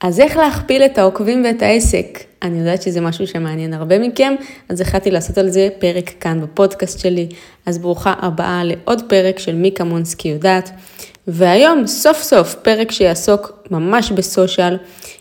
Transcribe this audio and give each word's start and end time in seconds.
אז 0.00 0.20
איך 0.20 0.36
להכפיל 0.36 0.82
את 0.82 0.98
העוקבים 0.98 1.44
ואת 1.44 1.62
העסק? 1.62 2.18
אני 2.42 2.58
יודעת 2.58 2.82
שזה 2.82 3.00
משהו 3.00 3.26
שמעניין 3.26 3.74
הרבה 3.74 3.98
מכם, 3.98 4.34
אז 4.68 4.80
החלטתי 4.80 5.10
לעשות 5.10 5.38
על 5.38 5.50
זה 5.50 5.68
פרק 5.78 6.10
כאן 6.20 6.40
בפודקאסט 6.40 6.98
שלי. 6.98 7.28
אז 7.66 7.78
ברוכה 7.78 8.14
הבאה 8.18 8.64
לעוד 8.64 9.02
פרק 9.08 9.38
של 9.38 9.54
מיקה 9.54 9.84
מונסקי 9.84 10.28
יודעת. 10.28 10.70
והיום 11.26 11.86
סוף 11.86 12.22
סוף 12.22 12.54
פרק 12.54 12.90
שיעסוק 12.90 13.66
ממש 13.70 14.12
בסושיאל, 14.12 14.76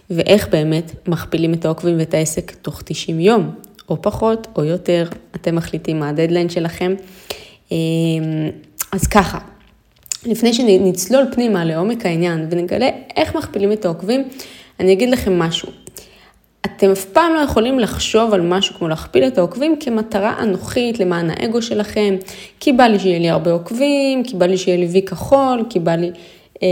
ואיך 0.10 0.48
באמת 0.50 0.92
מכפילים 1.08 1.54
את 1.54 1.66
העוקבים 1.66 2.00
ואת 2.00 2.14
העסק 2.14 2.52
תוך 2.62 2.82
90 2.86 3.20
יום, 3.20 3.52
או 3.90 4.02
פחות 4.02 4.48
או 4.56 4.64
יותר, 4.64 5.08
אתם 5.36 5.56
מחליטים 5.56 6.00
מה 6.00 6.10
הדדליין 6.10 6.50
שלכם. 6.50 6.96
אמ, 7.72 7.78
אז 8.92 9.08
ככה, 9.08 9.40
לפני 10.26 10.54
שנצלול 10.54 11.26
פנימה 11.32 11.66
לעומק 11.66 12.06
העניין 12.06 12.48
ונגלה 12.50 12.90
איך 13.18 13.36
מכפילים 13.36 13.72
את 13.72 13.86
העוקבים, 13.86 14.24
אני 14.80 14.94
אגיד 14.94 15.10
לכם 15.10 15.40
משהו. 15.40 15.70
אתם 16.62 16.92
אף 16.92 17.06
פעם 17.06 17.34
לא 17.34 17.40
יכולים 17.40 17.80
לחשוב 17.80 18.34
על 18.34 18.42
משהו 18.42 18.76
כמו 18.76 18.88
להכפיל 18.88 19.24
את 19.24 19.38
העוקבים 19.38 19.76
כמטרה 19.80 20.44
אנוכית 20.44 21.00
למען 21.00 21.30
האגו 21.30 21.62
שלכם, 21.62 22.16
כי 22.60 22.74
בא 22.74 22.84
לי 22.84 23.00
שיהיה 23.00 23.20
לי 23.20 23.30
הרבה 23.30 23.52
עוקבים, 23.52 24.24
כי 24.24 24.36
בא 24.36 24.46
לי 24.46 24.58
שיהיה 24.58 24.78
לי 24.78 24.86
וי 24.86 25.02
כחול, 25.02 25.64
כי 25.70 25.80
בא 25.80 25.96
לי 25.96 26.12
אה, 26.64 26.68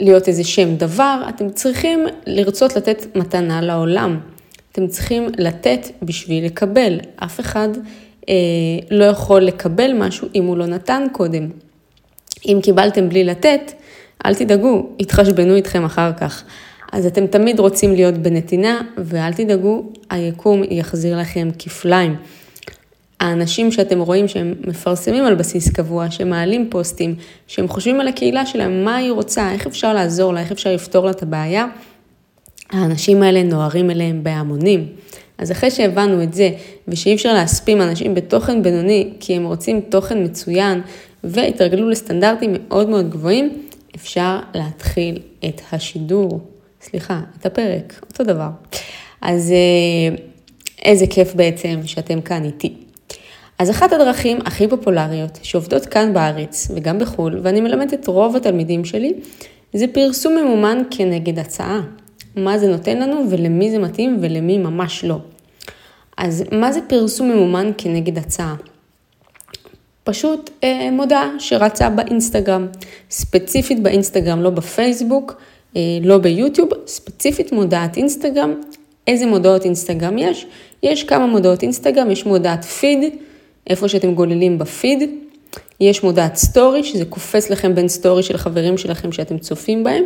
להיות 0.00 0.28
איזה 0.28 0.44
שם 0.44 0.76
דבר. 0.76 1.22
אתם 1.28 1.50
צריכים 1.50 2.06
לרצות 2.26 2.76
לתת 2.76 3.16
מתנה 3.16 3.60
לעולם. 3.60 4.20
אתם 4.72 4.86
צריכים 4.86 5.28
לתת 5.38 5.88
בשביל 6.02 6.44
לקבל. 6.44 6.98
אף 7.16 7.40
אחד 7.40 7.68
אה, 8.28 8.34
לא 8.90 9.04
יכול 9.04 9.42
לקבל 9.42 9.92
משהו 9.92 10.28
אם 10.34 10.44
הוא 10.44 10.56
לא 10.56 10.66
נתן 10.66 11.06
קודם. 11.12 11.48
אם 12.46 12.58
קיבלתם 12.62 13.08
בלי 13.08 13.24
לתת, 13.24 13.72
אל 14.26 14.34
תדאגו, 14.34 14.88
יתחשבנו 14.98 15.56
איתכם 15.56 15.84
אחר 15.84 16.12
כך. 16.12 16.44
אז 16.94 17.06
אתם 17.06 17.26
תמיד 17.26 17.60
רוצים 17.60 17.94
להיות 17.94 18.14
בנתינה, 18.14 18.80
ואל 18.98 19.32
תדאגו, 19.32 19.84
היקום 20.10 20.62
יחזיר 20.70 21.20
לכם 21.20 21.48
כפליים. 21.58 22.16
האנשים 23.20 23.72
שאתם 23.72 24.00
רואים 24.00 24.28
שהם 24.28 24.54
מפרסמים 24.66 25.24
על 25.24 25.34
בסיס 25.34 25.68
קבוע, 25.68 26.10
שמעלים 26.10 26.70
פוסטים, 26.70 27.14
שהם 27.46 27.68
חושבים 27.68 28.00
על 28.00 28.08
הקהילה 28.08 28.46
שלהם, 28.46 28.84
מה 28.84 28.96
היא 28.96 29.12
רוצה, 29.12 29.52
איך 29.52 29.66
אפשר 29.66 29.94
לעזור 29.94 30.34
לה, 30.34 30.40
איך 30.40 30.52
אפשר 30.52 30.74
לפתור 30.74 31.04
לה 31.04 31.10
את 31.10 31.22
הבעיה, 31.22 31.66
האנשים 32.70 33.22
האלה 33.22 33.42
נוהרים 33.42 33.90
אליהם 33.90 34.24
בהמונים. 34.24 34.86
אז 35.38 35.52
אחרי 35.52 35.70
שהבנו 35.70 36.22
את 36.22 36.34
זה, 36.34 36.50
ושאי 36.88 37.14
אפשר 37.14 37.34
להספים 37.34 37.82
אנשים 37.82 38.14
בתוכן 38.14 38.62
בינוני, 38.62 39.10
כי 39.20 39.34
הם 39.36 39.44
רוצים 39.44 39.80
תוכן 39.80 40.24
מצוין, 40.24 40.80
והתרגלו 41.24 41.88
לסטנדרטים 41.88 42.52
מאוד 42.52 42.88
מאוד 42.88 43.10
גבוהים, 43.10 43.62
אפשר 43.96 44.38
להתחיל 44.54 45.18
את 45.44 45.60
השידור. 45.72 46.53
סליחה, 46.84 47.20
את 47.40 47.46
הפרק, 47.46 48.00
אותו 48.10 48.24
דבר. 48.24 48.48
אז 49.22 49.52
אה, 49.52 50.16
איזה 50.84 51.06
כיף 51.06 51.34
בעצם 51.34 51.80
שאתם 51.84 52.20
כאן 52.20 52.44
איתי. 52.44 52.74
אז 53.58 53.70
אחת 53.70 53.92
הדרכים 53.92 54.38
הכי 54.44 54.68
פופולריות 54.68 55.38
שעובדות 55.42 55.86
כאן 55.86 56.14
בארץ 56.14 56.68
וגם 56.74 56.98
בחו"ל, 56.98 57.40
ואני 57.42 57.60
מלמדת 57.60 57.94
את 57.94 58.06
רוב 58.06 58.36
התלמידים 58.36 58.84
שלי, 58.84 59.12
זה 59.72 59.86
פרסום 59.92 60.34
ממומן 60.36 60.82
כנגד 60.90 61.38
הצעה. 61.38 61.80
מה 62.36 62.58
זה 62.58 62.68
נותן 62.68 62.98
לנו 62.98 63.30
ולמי 63.30 63.70
זה 63.70 63.78
מתאים 63.78 64.18
ולמי 64.20 64.58
ממש 64.58 65.04
לא. 65.04 65.18
אז 66.16 66.44
מה 66.52 66.72
זה 66.72 66.80
פרסום 66.88 67.30
ממומן 67.30 67.70
כנגד 67.78 68.18
הצעה? 68.18 68.54
פשוט 70.04 70.50
אה, 70.64 70.90
מודעה 70.92 71.30
שרצה 71.38 71.90
באינסטגרם, 71.90 72.66
ספציפית 73.10 73.82
באינסטגרם, 73.82 74.42
לא 74.42 74.50
בפייסבוק, 74.50 75.34
לא 76.02 76.18
ביוטיוב, 76.18 76.68
ספציפית 76.86 77.52
מודעת 77.52 77.96
אינסטגרם. 77.96 78.54
איזה 79.06 79.26
מודעות 79.26 79.64
אינסטגרם 79.64 80.18
יש? 80.18 80.46
יש 80.82 81.04
כמה 81.04 81.26
מודעות 81.26 81.62
אינסטגרם, 81.62 82.10
יש 82.10 82.26
מודעת 82.26 82.64
פיד, 82.64 82.98
איפה 83.66 83.88
שאתם 83.88 84.14
גוללים 84.14 84.58
בפיד, 84.58 85.10
יש 85.80 86.02
מודעת 86.02 86.36
story, 86.36 86.84
שזה 86.84 87.04
קופץ 87.04 87.50
לכם 87.50 87.74
בין 87.74 87.88
story 87.88 88.22
של 88.22 88.36
חברים 88.36 88.78
שלכם 88.78 89.12
שאתם 89.12 89.38
צופים 89.38 89.84
בהם, 89.84 90.04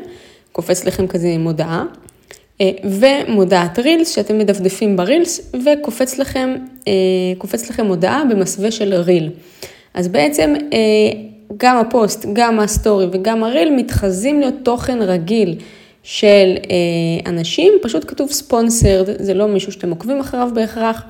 קופץ 0.52 0.84
לכם 0.84 1.06
כזה 1.06 1.38
מודעה, 1.38 1.84
אה, 2.60 2.70
ומודעת 2.84 3.78
reels, 3.78 4.14
שאתם 4.14 4.38
מדפדפים 4.38 4.96
ב 4.96 5.04
reels, 5.04 5.52
וקופץ 5.64 6.18
לכם, 6.18 6.56
אה, 6.88 6.92
לכם 7.70 7.86
מודעה 7.86 8.22
במסווה 8.30 8.70
של 8.70 8.94
reel. 8.94 9.30
אז 9.94 10.08
בעצם 10.08 10.54
גם 11.56 11.76
הפוסט, 11.76 12.26
גם 12.32 12.60
ה 12.60 12.68
story 12.68 13.06
וגם 13.12 13.44
ה 13.44 13.50
reel 13.50 13.74
מתחזים 13.76 14.40
להיות 14.40 14.54
תוכן 14.62 15.02
רגיל 15.02 15.58
של 16.02 16.54
אה, 16.70 17.30
אנשים, 17.30 17.72
פשוט 17.82 18.10
כתוב 18.10 18.30
sponsored, 18.30 19.08
זה 19.18 19.34
לא 19.34 19.48
מישהו 19.48 19.72
שאתם 19.72 19.90
עוקבים 19.90 20.20
אחריו 20.20 20.48
בהכרח, 20.54 21.02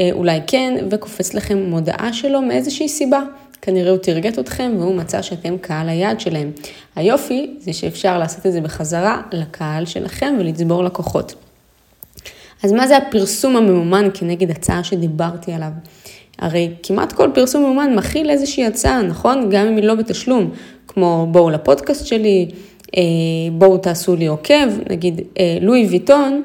אה, 0.00 0.08
אולי 0.12 0.40
כן, 0.46 0.86
וקופץ 0.90 1.34
לכם 1.34 1.58
מודעה 1.58 2.12
שלו 2.12 2.42
מאיזושהי 2.42 2.88
סיבה. 2.88 3.20
כנראה 3.62 3.90
הוא 3.90 3.98
תרגט 3.98 4.38
אתכם 4.38 4.72
והוא 4.78 4.94
מצא 4.94 5.22
שאתם 5.22 5.58
קהל 5.58 5.88
היעד 5.88 6.20
שלהם. 6.20 6.50
היופי 6.96 7.54
זה 7.58 7.72
שאפשר 7.72 8.18
לעשות 8.18 8.46
את 8.46 8.52
זה 8.52 8.60
בחזרה 8.60 9.22
לקהל 9.32 9.86
שלכם 9.86 10.34
ולצבור 10.38 10.84
לקוחות. 10.84 11.34
אז 12.62 12.72
מה 12.72 12.86
זה 12.86 12.96
הפרסום 12.96 13.56
הממומן 13.56 14.08
כנגד 14.14 14.50
הצעה 14.50 14.84
שדיברתי 14.84 15.52
עליו? 15.52 15.70
הרי 16.42 16.70
כמעט 16.82 17.12
כל 17.12 17.30
פרסום 17.34 17.62
ממומן 17.62 17.94
מכיל 17.94 18.30
איזושהי 18.30 18.66
הצעה, 18.66 19.02
נכון? 19.02 19.50
גם 19.50 19.66
אם 19.66 19.76
היא 19.76 19.84
לא 19.84 19.94
בתשלום, 19.94 20.50
כמו 20.88 21.26
בואו 21.30 21.50
לפודקאסט 21.50 22.06
שלי, 22.06 22.48
אה, 22.96 23.02
בואו 23.52 23.78
תעשו 23.78 24.16
לי 24.16 24.26
עוקב, 24.26 24.68
נגיד 24.90 25.20
אה, 25.38 25.58
לואי 25.60 25.86
ויטון, 25.86 26.42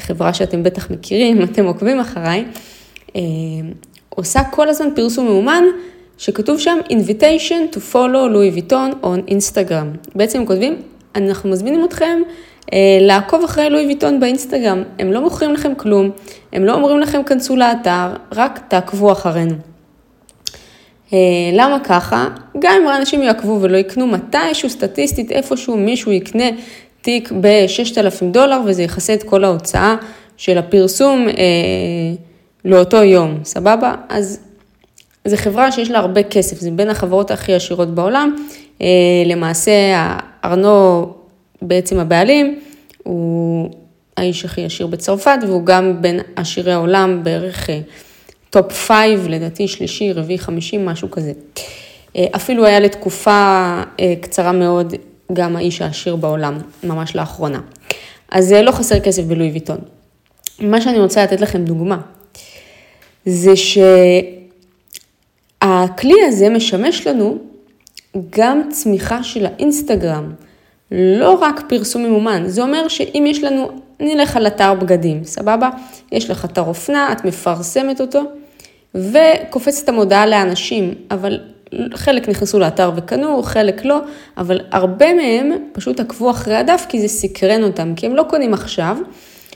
חברה 0.00 0.34
שאתם 0.34 0.62
בטח 0.62 0.90
מכירים, 0.90 1.42
אתם 1.52 1.64
עוקבים 1.64 2.00
אחריי, 2.00 2.44
אה, 3.16 3.22
עושה 4.08 4.40
כל 4.44 4.68
הזמן 4.68 4.88
פרסום 4.96 5.26
ממומן, 5.26 5.64
שכתוב 6.18 6.58
שם 6.58 6.78
invitation 6.88 7.76
to 7.76 7.78
follow 7.92 8.28
לואי 8.30 8.50
ויטון 8.50 8.90
on 9.02 9.30
Instagram. 9.30 10.14
בעצם 10.14 10.38
הם 10.38 10.46
כותבים, 10.46 10.76
אנחנו 11.14 11.50
מזמינים 11.50 11.84
אתכם 11.84 12.18
לעקוב 13.00 13.44
אחרי 13.44 13.70
לואי 13.70 13.86
ויטון 13.86 14.20
באינסטגרם. 14.20 14.82
הם 14.98 15.12
לא 15.12 15.20
מוכרים 15.20 15.52
לכם 15.54 15.74
כלום, 15.74 16.10
הם 16.52 16.64
לא 16.64 16.74
אומרים 16.74 17.00
לכם 17.00 17.22
כנסו 17.22 17.56
לאתר, 17.56 18.08
רק 18.32 18.60
תעקבו 18.68 19.12
אחרינו. 19.12 19.54
אה, 21.12 21.18
למה 21.52 21.78
ככה? 21.84 22.28
גם 22.58 22.72
אם 22.82 22.88
אנשים 22.88 23.22
יעקבו 23.22 23.58
ולא 23.60 23.76
יקנו 23.76 24.06
מתישהו 24.06 24.70
סטטיסטית 24.70 25.32
איפשהו 25.32 25.76
מישהו 25.76 26.12
יקנה 26.12 26.44
תיק 27.02 27.32
ב-6,000 27.40 28.24
דולר 28.24 28.60
וזה 28.66 28.82
יכסה 28.82 29.14
את 29.14 29.22
כל 29.22 29.44
ההוצאה 29.44 29.96
של 30.36 30.58
הפרסום 30.58 31.28
אה, 31.28 31.34
לאותו 32.64 32.96
יום, 32.96 33.38
סבבה? 33.44 33.94
אז 34.08 34.40
זו 35.24 35.36
חברה 35.36 35.72
שיש 35.72 35.90
לה 35.90 35.98
הרבה 35.98 36.22
כסף, 36.22 36.60
זה 36.60 36.70
בין 36.70 36.90
החברות 36.90 37.30
הכי 37.30 37.54
עשירות 37.54 37.94
בעולם. 37.94 38.36
אה, 38.82 38.86
למעשה, 39.26 39.72
ארנו 40.44 41.06
בעצם 41.64 41.98
הבעלים 41.98 42.60
הוא 43.02 43.70
האיש 44.16 44.44
הכי 44.44 44.64
עשיר 44.64 44.86
בצרפת 44.86 45.38
והוא 45.42 45.66
גם 45.66 46.02
בין 46.02 46.20
עשירי 46.36 46.72
העולם 46.72 47.24
בערך 47.24 47.70
top 48.50 48.70
אה, 48.70 48.74
five, 48.74 49.26
לדעתי 49.28 49.68
שלישי, 49.68 50.12
רביעי, 50.12 50.38
חמישי, 50.38 50.78
משהו 50.78 51.10
כזה. 51.10 51.32
אה, 51.56 51.60
אפילו 52.36 52.66
היה 52.66 52.80
לתקופה 52.80 53.80
אה, 53.82 54.00
קצרה 54.20 54.52
מאוד 54.52 54.94
גם 55.32 55.56
האיש 55.56 55.82
העשיר 55.82 56.16
בעולם, 56.16 56.58
ממש 56.84 57.16
לאחרונה. 57.16 57.60
אז 58.30 58.52
לא 58.52 58.72
חסר 58.72 59.00
כסף 59.00 59.22
בלואי 59.22 59.50
ויטון. 59.50 59.78
מה 60.60 60.80
שאני 60.80 61.00
רוצה 61.00 61.24
לתת 61.24 61.40
לכם 61.40 61.64
דוגמה, 61.64 62.00
זה 63.26 63.52
שהכלי 65.62 66.14
הזה 66.28 66.48
משמש 66.48 67.06
לנו 67.06 67.38
גם 68.30 68.62
צמיחה 68.72 69.22
של 69.22 69.46
האינסטגרם. 69.46 70.32
לא 70.90 71.38
רק 71.40 71.62
פרסום 71.68 72.02
ממומן, 72.02 72.42
זה 72.46 72.62
אומר 72.62 72.88
שאם 72.88 73.24
יש 73.26 73.42
לנו, 73.44 73.70
נלך 74.00 74.36
על 74.36 74.46
אתר 74.46 74.74
בגדים, 74.74 75.24
סבבה? 75.24 75.70
יש 76.12 76.30
לך 76.30 76.44
אתר 76.44 76.62
אופנה, 76.62 77.12
את 77.12 77.24
מפרסמת 77.24 78.00
אותו, 78.00 78.22
וקופצת 78.94 79.88
המודעה 79.88 80.26
לאנשים, 80.26 80.94
אבל 81.10 81.38
חלק 81.94 82.28
נכנסו 82.28 82.58
לאתר 82.58 82.90
וקנו, 82.96 83.42
חלק 83.42 83.84
לא, 83.84 84.00
אבל 84.36 84.60
הרבה 84.70 85.14
מהם 85.14 85.52
פשוט 85.72 86.00
עקבו 86.00 86.30
אחרי 86.30 86.56
הדף 86.56 86.86
כי 86.88 87.00
זה 87.00 87.08
סקרן 87.08 87.62
אותם, 87.62 87.94
כי 87.96 88.06
הם 88.06 88.16
לא 88.16 88.22
קונים 88.22 88.54
עכשיו, 88.54 88.96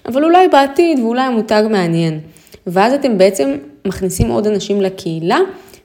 אבל 0.07 0.25
אולי 0.25 0.49
בעתיד 0.49 0.99
ואולי 0.99 1.23
המותג 1.23 1.65
מעניין. 1.71 2.21
ואז 2.67 2.93
אתם 2.93 3.19
בעצם 3.19 3.57
מכניסים 3.85 4.31
עוד 4.31 4.47
אנשים 4.47 4.81
לקהילה 4.81 5.39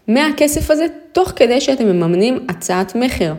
מהכסף 0.07 0.71
הזה, 0.71 0.85
תוך 1.11 1.33
כדי 1.35 1.61
שאתם 1.61 1.85
מממנים 1.85 2.45
הצעת 2.49 2.95
מכר. 2.95 3.33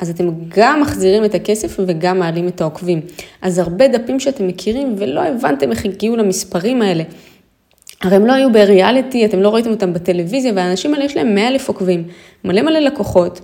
אז 0.00 0.10
אתם 0.10 0.30
גם 0.48 0.80
מחזירים 0.80 1.24
את 1.24 1.34
הכסף 1.34 1.76
וגם 1.86 2.18
מעלים 2.18 2.48
את 2.48 2.60
העוקבים. 2.60 3.00
אז 3.42 3.58
הרבה 3.58 3.88
דפים 3.88 4.20
שאתם 4.20 4.46
מכירים 4.46 4.94
ולא 4.98 5.20
הבנתם 5.20 5.70
איך 5.70 5.84
הגיעו 5.84 6.16
למספרים 6.16 6.82
האלה. 6.82 7.02
הרי 8.02 8.16
הם 8.16 8.26
לא 8.26 8.32
היו 8.32 8.52
בריאליטי, 8.52 9.24
אתם 9.24 9.40
לא 9.40 9.54
ראיתם 9.54 9.70
אותם 9.70 9.92
בטלוויזיה, 9.92 10.52
והאנשים 10.56 10.94
האלה 10.94 11.04
יש 11.04 11.16
להם 11.16 11.34
100 11.34 11.48
אלף 11.48 11.68
עוקבים, 11.68 12.04
מלא 12.44 12.62
מלא 12.62 12.78
לקוחות, 12.78 13.40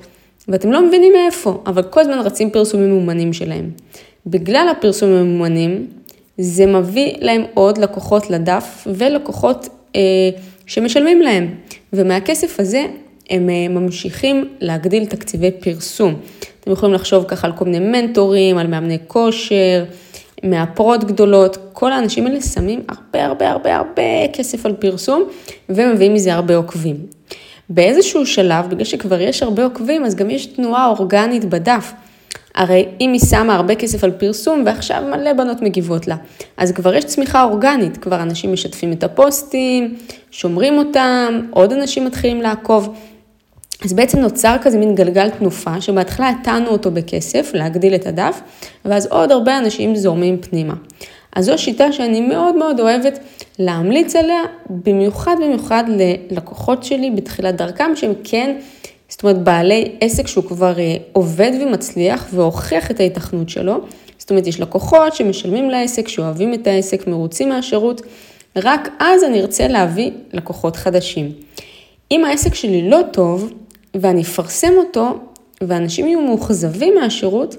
ואתם 0.48 0.72
לא 0.72 0.86
מבינים 0.88 1.12
מאיפה, 1.12 1.62
אבל 1.66 1.82
כל 1.82 2.00
הזמן 2.00 2.18
רצים 2.18 2.50
פרסומים 2.50 2.90
מאומנים 2.90 3.32
שלהם. 3.32 3.70
בגלל 4.26 4.68
הפרסומים 4.70 5.16
הממומנים, 5.16 5.86
זה 6.38 6.66
מביא 6.66 7.12
להם 7.20 7.44
עוד 7.54 7.78
לקוחות 7.78 8.30
לדף 8.30 8.86
ולקוחות 8.94 9.68
אה, 9.96 10.00
שמשלמים 10.66 11.22
להם. 11.22 11.54
ומהכסף 11.92 12.60
הזה 12.60 12.86
הם 13.30 13.50
אה, 13.50 13.68
ממשיכים 13.68 14.48
להגדיל 14.60 15.06
תקציבי 15.06 15.50
פרסום. 15.50 16.14
אתם 16.60 16.70
יכולים 16.70 16.94
לחשוב 16.94 17.24
ככה 17.28 17.46
על 17.46 17.52
כל 17.52 17.64
מיני 17.64 17.78
מנטורים, 17.78 18.58
על 18.58 18.66
מאמני 18.66 18.98
כושר, 19.06 19.84
מאפרות 20.44 21.04
גדולות, 21.04 21.56
כל 21.72 21.92
האנשים 21.92 22.26
האלה 22.26 22.40
שמים 22.40 22.80
הרבה 22.88 23.26
הרבה 23.26 23.50
הרבה 23.50 23.76
הרבה 23.76 24.02
כסף 24.32 24.66
על 24.66 24.72
פרסום 24.72 25.24
ומביאים 25.68 26.14
מזה 26.14 26.34
הרבה 26.34 26.56
עוקבים. 26.56 26.96
באיזשהו 27.70 28.26
שלב, 28.26 28.70
בגלל 28.70 28.84
שכבר 28.84 29.20
יש 29.20 29.42
הרבה 29.42 29.64
עוקבים, 29.64 30.04
אז 30.04 30.14
גם 30.14 30.30
יש 30.30 30.46
תנועה 30.46 30.86
אורגנית 30.86 31.44
בדף. 31.44 31.92
הרי 32.54 32.86
אם 33.00 33.12
היא 33.12 33.20
שמה 33.20 33.54
הרבה 33.54 33.74
כסף 33.74 34.04
על 34.04 34.10
פרסום 34.10 34.62
ועכשיו 34.66 35.02
מלא 35.10 35.32
בנות 35.32 35.62
מגיבות 35.62 36.08
לה, 36.08 36.16
אז 36.56 36.72
כבר 36.72 36.94
יש 36.94 37.04
צמיחה 37.04 37.42
אורגנית, 37.42 37.96
כבר 37.96 38.22
אנשים 38.22 38.52
משתפים 38.52 38.92
את 38.92 39.04
הפוסטים, 39.04 39.96
שומרים 40.30 40.78
אותם, 40.78 41.40
עוד 41.50 41.72
אנשים 41.72 42.04
מתחילים 42.04 42.40
לעקוב. 42.40 42.94
אז 43.84 43.92
בעצם 43.92 44.18
נוצר 44.18 44.56
כזה 44.62 44.78
מין 44.78 44.94
גלגל 44.94 45.30
תנופה, 45.30 45.80
שבהתחלה 45.80 46.28
הטענו 46.28 46.68
אותו 46.68 46.90
בכסף, 46.90 47.50
להגדיל 47.54 47.94
את 47.94 48.06
הדף, 48.06 48.40
ואז 48.84 49.06
עוד 49.06 49.32
הרבה 49.32 49.58
אנשים 49.58 49.96
זורמים 49.96 50.38
פנימה. 50.40 50.74
אז 51.36 51.44
זו 51.44 51.58
שיטה 51.58 51.92
שאני 51.92 52.20
מאוד 52.20 52.56
מאוד 52.56 52.80
אוהבת 52.80 53.18
להמליץ 53.58 54.16
עליה, 54.16 54.42
במיוחד 54.70 55.36
במיוחד 55.40 55.84
ללקוחות 55.88 56.84
שלי 56.84 57.10
בתחילת 57.10 57.56
דרכם, 57.56 57.96
שהם 57.96 58.12
כן, 58.24 58.56
זאת 59.08 59.22
אומרת, 59.22 59.42
בעלי 59.42 59.92
עסק 60.00 60.26
שהוא 60.26 60.44
כבר 60.44 60.78
אה, 60.78 60.96
עובד 61.12 61.50
ומצליח 61.60 62.26
והוכיח 62.34 62.90
את 62.90 63.00
ההיתכנות 63.00 63.48
שלו. 63.48 63.80
זאת 64.18 64.30
אומרת, 64.30 64.46
יש 64.46 64.60
לקוחות 64.60 65.14
שמשלמים 65.14 65.70
לעסק, 65.70 66.08
שאוהבים 66.08 66.54
את 66.54 66.66
העסק, 66.66 67.06
מרוצים 67.06 67.48
מהשירות, 67.48 68.02
רק 68.56 68.88
אז 68.98 69.24
אני 69.24 69.40
ארצה 69.40 69.68
להביא 69.68 70.10
לקוחות 70.32 70.76
חדשים. 70.76 71.32
אם 72.10 72.24
העסק 72.24 72.54
שלי 72.54 72.90
לא 72.90 73.00
טוב, 73.12 73.52
ואני 73.94 74.22
אפרסם 74.22 74.72
אותו, 74.76 75.18
ואנשים 75.60 76.06
יהיו 76.06 76.20
מאוכזבים 76.20 76.94
מהשירות, 76.94 77.56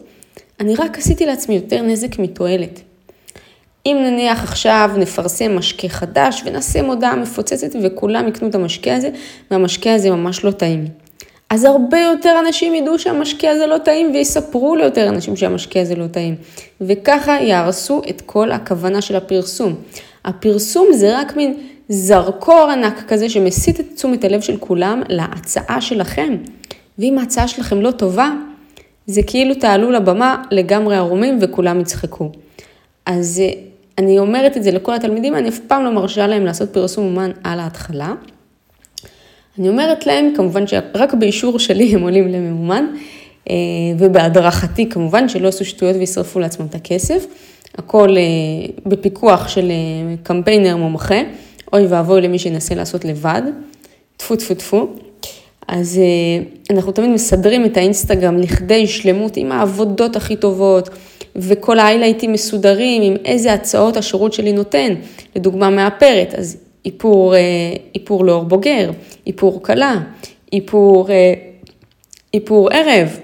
אני 0.60 0.76
רק 0.76 0.98
עשיתי 0.98 1.26
לעצמי 1.26 1.56
יותר 1.56 1.82
נזק 1.82 2.20
מתועלת. 2.20 2.82
אם 3.86 3.98
נניח 4.04 4.44
עכשיו 4.44 4.92
נפרסם 4.98 5.58
משקה 5.58 5.88
חדש 5.88 6.44
ונעשה 6.46 6.82
מודעה 6.82 7.16
מפוצצת 7.16 7.76
וכולם 7.84 8.28
יקנו 8.28 8.50
את 8.50 8.56
המשקה 8.56 8.96
הזה, 8.96 9.10
והמשקה 9.52 9.94
הזה 9.94 10.12
ממש 10.12 10.46
לא 10.46 10.52
טעים. 10.52 10.88
אז 11.50 11.64
הרבה 11.64 12.00
יותר 12.00 12.36
אנשים 12.46 12.76
ידעו 12.76 13.00
שהמשקה 13.00 13.50
הזה 13.50 13.68
לא 13.68 13.78
טעים 13.78 14.12
ויספרו 14.14 14.76
ליותר 14.76 15.10
אנשים 15.10 15.36
שהמשקה 15.36 15.82
הזה 15.82 15.96
לא 15.96 16.08
טעים. 16.08 16.36
וככה 16.82 17.32
יהרסו 17.32 18.02
את 18.10 18.22
כל 18.26 18.52
הכוונה 18.52 19.02
של 19.02 19.16
הפרסום. 19.16 19.76
הפרסום 20.26 20.88
זה 20.94 21.20
רק 21.20 21.36
מין 21.36 21.58
זרקור 21.94 22.70
ענק 22.72 23.04
כזה 23.08 23.30
שמסיט 23.30 23.80
את 23.80 23.86
תשומת 23.96 24.24
הלב 24.24 24.42
של 24.42 24.58
כולם 24.58 25.02
להצעה 25.10 25.82
שלכם. 25.82 26.36
ואם 27.00 27.18
ההצעה 27.18 27.48
שלכם 27.48 27.82
לא 27.82 27.92
טובה, 27.92 28.32
זה 29.08 29.22
כאילו 29.28 29.56
תעלו 29.56 29.92
לבמה 29.92 30.44
לגמרי 30.52 30.96
ערומים 30.96 31.38
וכולם 31.42 31.80
יצחקו. 31.80 32.32
אז 33.06 33.42
אה, 33.44 33.54
אני 33.98 34.20
אומרת 34.20 34.58
את 34.58 34.64
זה 34.64 34.72
לכל 34.72 34.94
התלמידים, 34.94 35.36
אני 35.36 35.50
אף 35.50 35.60
פעם 35.60 35.84
לא 35.84 35.92
מרשה 35.92 36.28
להם 36.28 36.46
לעשות 36.46 36.70
פרסום 36.70 37.06
אומן 37.06 37.32
על 37.44 37.60
ההתחלה. 37.60 38.14
אני 39.60 39.70
אומרת 39.70 40.06
להם, 40.06 40.34
כמובן 40.36 40.68
שרק 40.68 41.14
באישור 41.14 41.60
שלי 41.60 41.96
הם 41.96 42.02
עולים 42.02 42.28
לממומן, 42.28 42.86
אה, 43.50 43.56
ובהדרכתי 43.98 44.90
כמובן, 44.90 45.30
שלא 45.30 45.46
יעשו 45.46 45.66
שטויות 45.66 45.96
וישרפו 45.96 46.40
לעצמם 46.40 46.66
את 46.66 46.76
הכסף. 46.76 47.26
הכל 47.78 48.16
אה, 48.18 48.22
בפיקוח 48.86 49.48
של 49.48 49.72
קמפיינר 50.24 50.78
מומחה. 50.78 51.22
אוי 51.74 51.88
ואבוי 51.88 52.22
למי 52.22 52.40
שינסה 52.40 52.76
לעשות 52.76 53.06
לבד, 53.06 53.42
טפו 54.18 54.36
טפו 54.36 54.56
טפו. 54.56 54.88
אז 55.68 56.00
אה, 56.00 56.44
אנחנו 56.76 56.92
תמיד 56.92 57.10
מסדרים 57.10 57.66
את 57.66 57.78
האינסטגרם 57.78 58.38
לכדי 58.38 58.88
שלמות 58.88 59.38
עם 59.38 59.52
העבודות 59.52 60.16
הכי 60.16 60.36
טובות, 60.36 60.90
וכל 61.36 61.80
ההיילייטים 61.80 62.34
מסודרים 62.34 63.02
עם 63.02 63.16
איזה 63.26 63.54
הצעות 63.54 63.98
השירות 63.98 64.34
שלי 64.34 64.54
נותן. 64.54 64.94
לדוגמה 65.36 65.70
מאפרת, 65.70 66.34
אז 66.34 66.58
איפור, 66.86 67.36
אה, 67.36 67.40
איפור 67.96 68.26
לאור 68.26 68.44
בוגר, 68.44 68.92
איפור 69.28 69.64
קלה, 69.64 70.00
איפור, 70.54 71.10
אה, 71.10 71.34
איפור 72.34 72.70
ערב, 72.72 73.20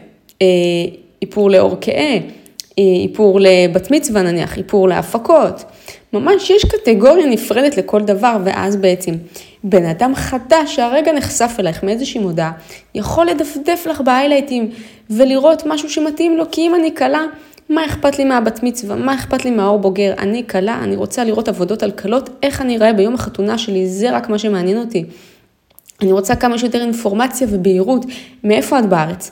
איפור 1.21 1.49
לאור 1.49 1.75
כהה, 1.81 2.17
איפור 2.77 3.39
לבת 3.41 3.91
מצווה 3.91 4.21
נניח, 4.21 4.57
איפור 4.57 4.87
להפקות. 4.87 5.63
ממש 6.13 6.49
יש 6.49 6.65
קטגוריה 6.65 7.25
נפרדת 7.25 7.77
לכל 7.77 8.01
דבר, 8.01 8.37
ואז 8.43 8.75
בעצם 8.75 9.13
בן 9.63 9.85
אדם 9.85 10.15
חדש 10.15 10.75
שהרגע 10.75 11.11
נחשף 11.11 11.55
אלייך 11.59 11.83
מאיזושהי 11.83 12.21
מודעה, 12.21 12.51
יכול 12.95 13.25
לדפדף 13.25 13.87
לך 13.89 14.01
בהיילייטים 14.01 14.69
ולראות 15.09 15.63
משהו 15.65 15.89
שמתאים 15.89 16.37
לו, 16.37 16.43
כי 16.51 16.61
אם 16.61 16.75
אני 16.75 16.91
קלה, 16.91 17.25
מה 17.69 17.85
אכפת 17.85 18.17
לי 18.17 18.23
מהבת 18.23 18.63
מצווה, 18.63 18.95
מה 18.95 19.15
אכפת 19.15 19.45
לי 19.45 19.51
מהאור 19.51 19.79
בוגר, 19.79 20.13
אני 20.17 20.43
קלה, 20.43 20.79
אני 20.83 20.95
רוצה 20.95 21.23
לראות 21.23 21.47
עבודות 21.47 21.83
על 21.83 21.91
קלות, 21.91 22.29
איך 22.43 22.61
אני 22.61 22.77
אראה 22.77 22.93
ביום 22.93 23.15
החתונה 23.15 23.57
שלי, 23.57 23.87
זה 23.87 24.11
רק 24.11 24.29
מה 24.29 24.39
שמעניין 24.39 24.77
אותי. 24.77 25.05
אני 26.01 26.11
רוצה 26.11 26.35
כמה 26.35 26.57
שיותר 26.57 26.81
אינפורמציה 26.81 27.47
ובהירות, 27.51 28.05
מאיפה 28.43 28.79
את 28.79 28.85
בארץ, 28.85 29.31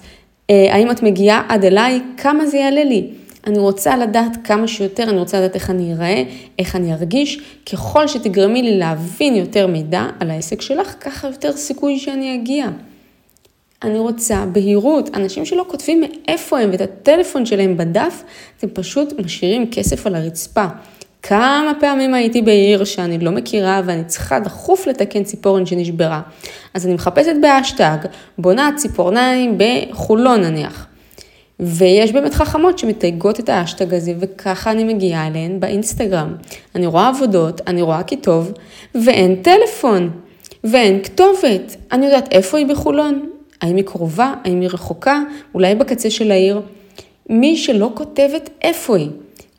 אה, 0.49 0.67
האם 0.73 0.91
את 0.91 1.03
מגיעה 1.03 1.41
עד 1.49 1.65
אליי, 1.65 2.01
כמה 2.17 2.47
זה 2.47 2.57
יעלה 2.57 2.83
לי. 2.83 3.09
אני 3.47 3.59
רוצה 3.59 3.97
לדעת 3.97 4.31
כמה 4.43 4.67
שיותר, 4.67 5.03
אני 5.03 5.19
רוצה 5.19 5.37
לדעת 5.37 5.55
איך 5.55 5.69
אני 5.69 5.93
אראה, 5.93 6.23
איך 6.59 6.75
אני 6.75 6.93
ארגיש. 6.93 7.41
ככל 7.71 8.07
שתגרמי 8.07 8.61
לי 8.61 8.77
להבין 8.77 9.35
יותר 9.35 9.67
מידע 9.67 10.05
על 10.19 10.31
העסק 10.31 10.61
שלך, 10.61 10.95
ככה 10.99 11.27
יותר 11.27 11.51
סיכוי 11.51 11.99
שאני 11.99 12.35
אגיע. 12.35 12.67
אני 13.83 13.99
רוצה 13.99 14.45
בהירות, 14.51 15.09
אנשים 15.15 15.45
שלא 15.45 15.65
כותבים 15.67 16.01
מאיפה 16.01 16.59
הם 16.59 16.69
ואת 16.71 16.81
הטלפון 16.81 17.45
שלהם 17.45 17.77
בדף, 17.77 18.23
אתם 18.57 18.67
פשוט 18.73 19.19
משאירים 19.19 19.71
כסף 19.71 20.07
על 20.07 20.15
הרצפה. 20.15 20.65
כמה 21.21 21.71
פעמים 21.79 22.13
הייתי 22.13 22.41
בעיר 22.41 22.83
שאני 22.83 23.19
לא 23.19 23.31
מכירה 23.31 23.81
ואני 23.85 24.03
צריכה 24.03 24.39
דחוף 24.39 24.87
לתקן 24.87 25.23
ציפורן 25.23 25.65
שנשברה. 25.65 26.21
אז 26.73 26.85
אני 26.85 26.93
מחפשת 26.93 27.33
באשטג, 27.41 27.97
בונה 28.37 28.69
ציפורניים 28.75 29.57
בחולון 29.57 30.41
נניח. 30.41 30.87
ויש 31.59 32.11
באמת 32.11 32.33
חכמות 32.33 32.79
שמתייגות 32.79 33.39
את 33.39 33.49
האשטג 33.49 33.93
הזה, 33.93 34.13
וככה 34.19 34.71
אני 34.71 34.83
מגיעה 34.83 35.27
אליהן 35.27 35.59
באינסטגרם. 35.59 36.35
אני 36.75 36.85
רואה 36.85 37.07
עבודות, 37.07 37.61
אני 37.67 37.81
רואה 37.81 38.03
כי 38.03 38.17
טוב, 38.17 38.51
ואין 38.95 39.35
טלפון, 39.35 40.09
ואין 40.63 41.03
כתובת. 41.03 41.75
אני 41.91 42.05
יודעת 42.05 42.31
איפה 42.31 42.57
היא 42.57 42.67
בחולון, 42.67 43.29
האם 43.61 43.75
היא 43.75 43.83
קרובה, 43.83 44.33
האם 44.43 44.61
היא 44.61 44.69
רחוקה, 44.73 45.21
אולי 45.53 45.75
בקצה 45.75 46.09
של 46.09 46.31
העיר. 46.31 46.61
מי 47.29 47.57
שלא 47.57 47.91
כותבת 47.93 48.49
איפה 48.61 48.97
היא, 48.97 49.09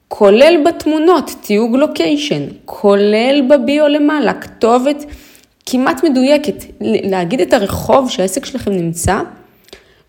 כולל 0.08 0.62
בתמונות, 0.66 1.30
תיוג 1.40 1.76
לוקיישן, 1.76 2.42
כולל 2.64 3.42
בביו 3.50 3.88
למעלה, 3.88 4.34
כתובת 4.34 5.04
כמעט 5.66 6.04
מדויקת. 6.04 6.64
להגיד 6.80 7.40
את 7.40 7.52
הרחוב 7.52 8.10
שהעסק 8.10 8.44
שלכם 8.44 8.72
נמצא, 8.72 9.20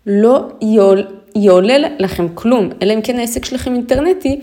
לא 0.06 0.40
יול, 0.62 1.06
יעולה 1.38 1.76
לכם 1.98 2.26
כלום, 2.34 2.68
אלא 2.82 2.94
אם 2.94 3.00
כן 3.02 3.18
העסק 3.18 3.44
שלכם 3.44 3.74
אינטרנטי, 3.74 4.40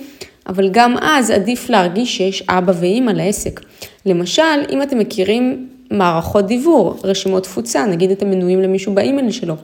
אבל 0.48 0.70
גם 0.70 0.98
אז 1.02 1.32
עדיף 1.32 1.70
להרגיש 1.70 2.18
שיש 2.18 2.44
אבא 2.50 2.74
ואימא 2.80 3.12
לעסק. 3.12 3.62
למשל, 4.06 4.42
אם 4.70 4.82
אתם 4.82 5.00
מכירים 5.00 5.68
מערכות 5.92 6.48
דיוור, 6.48 6.98
רשימות 7.04 7.44
תפוצה, 7.44 7.86
נגיד 7.86 8.12
אתם 8.12 8.30
מנויים 8.30 8.62
למישהו 8.62 8.94
באימייל 8.94 9.32
שלו. 9.32 9.56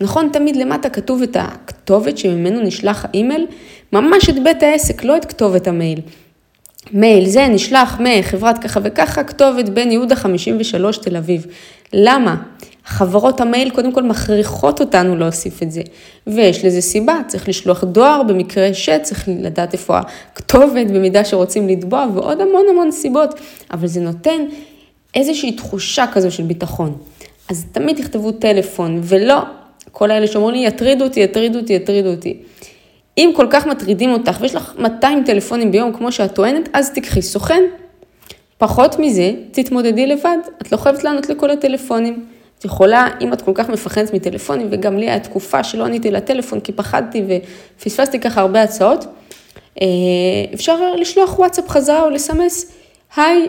נכון, 0.00 0.28
תמיד 0.32 0.56
למטה 0.56 0.88
כתוב 0.88 1.22
את 1.22 1.36
הכתובת 1.40 2.18
שממנו 2.18 2.60
נשלח 2.60 3.04
האימייל, 3.04 3.46
ממש 3.92 4.30
את 4.30 4.42
בית 4.42 4.62
העסק, 4.62 5.04
לא 5.04 5.16
את 5.16 5.24
כתובת 5.24 5.68
המייל. 5.68 6.00
מייל 6.92 7.26
זה 7.26 7.48
נשלח 7.48 8.00
מחברת 8.00 8.58
ככה 8.58 8.80
וככה, 8.82 9.24
כתובת 9.24 9.68
בן 9.68 9.90
יהודה 9.90 10.16
53 10.16 10.98
תל 10.98 11.16
אביב. 11.16 11.46
למה? 11.92 12.36
חברות 12.86 13.40
המייל 13.40 13.70
קודם 13.70 13.92
כל 13.92 14.02
מכריחות 14.02 14.80
אותנו 14.80 15.16
להוסיף 15.16 15.62
את 15.62 15.72
זה. 15.72 15.82
ויש 16.26 16.64
לזה 16.64 16.80
סיבה, 16.80 17.18
צריך 17.26 17.48
לשלוח 17.48 17.84
דואר 17.84 18.22
במקרה 18.22 18.74
שצריך 18.74 19.28
לדעת 19.28 19.72
איפה 19.72 19.98
הכתובת 19.98 20.86
במידה 20.86 21.24
שרוצים 21.24 21.68
לתבוע 21.68 22.06
ועוד 22.14 22.40
המון 22.40 22.64
המון 22.70 22.90
סיבות, 22.90 23.34
אבל 23.72 23.86
זה 23.86 24.00
נותן 24.00 24.44
איזושהי 25.14 25.52
תחושה 25.52 26.04
כזו 26.12 26.30
של 26.30 26.42
ביטחון. 26.42 26.96
אז 27.50 27.66
תמיד 27.72 27.96
תכתבו 27.96 28.32
טלפון, 28.32 29.00
ולא 29.02 29.38
כל 29.92 30.10
האלה 30.10 30.26
שאומרים 30.26 30.54
לי 30.54 30.66
יטרידו 30.66 31.04
אותי, 31.04 31.20
יטרידו 31.20 31.58
אותי, 31.58 31.72
יטרידו 31.72 32.08
אותי. 32.08 32.36
אם 33.18 33.32
כל 33.36 33.46
כך 33.50 33.66
מטרידים 33.66 34.10
אותך 34.10 34.38
ויש 34.40 34.54
לך 34.54 34.74
200 34.78 35.24
טלפונים 35.24 35.72
ביום 35.72 35.92
כמו 35.92 36.12
שאת 36.12 36.34
טוענת, 36.34 36.68
אז 36.72 36.90
תיקחי 36.92 37.22
סוכן. 37.22 37.62
פחות 38.58 38.98
מזה, 38.98 39.32
תתמודדי 39.50 40.06
לבד, 40.06 40.38
את 40.62 40.72
לא 40.72 40.76
חייבת 40.76 41.04
לענות 41.04 41.28
לכל 41.28 41.50
הטלפונים. 41.50 42.35
את 42.58 42.64
יכולה, 42.64 43.08
אם 43.20 43.32
את 43.32 43.42
כל 43.42 43.52
כך 43.54 43.68
מפחדת 43.68 44.14
מטלפונים, 44.14 44.68
וגם 44.70 44.98
לי 44.98 45.10
הייתה 45.10 45.28
תקופה 45.28 45.64
שלא 45.64 45.84
עניתי 45.84 46.10
לטלפון 46.10 46.60
כי 46.60 46.72
פחדתי 46.72 47.22
ופספסתי 47.78 48.20
ככה 48.20 48.40
הרבה 48.40 48.62
הצעות, 48.62 49.04
אפשר 50.54 50.94
לשלוח 50.94 51.38
וואטסאפ 51.38 51.68
חזרה 51.68 52.02
או 52.02 52.10
לסמס, 52.10 52.72
היי, 53.16 53.48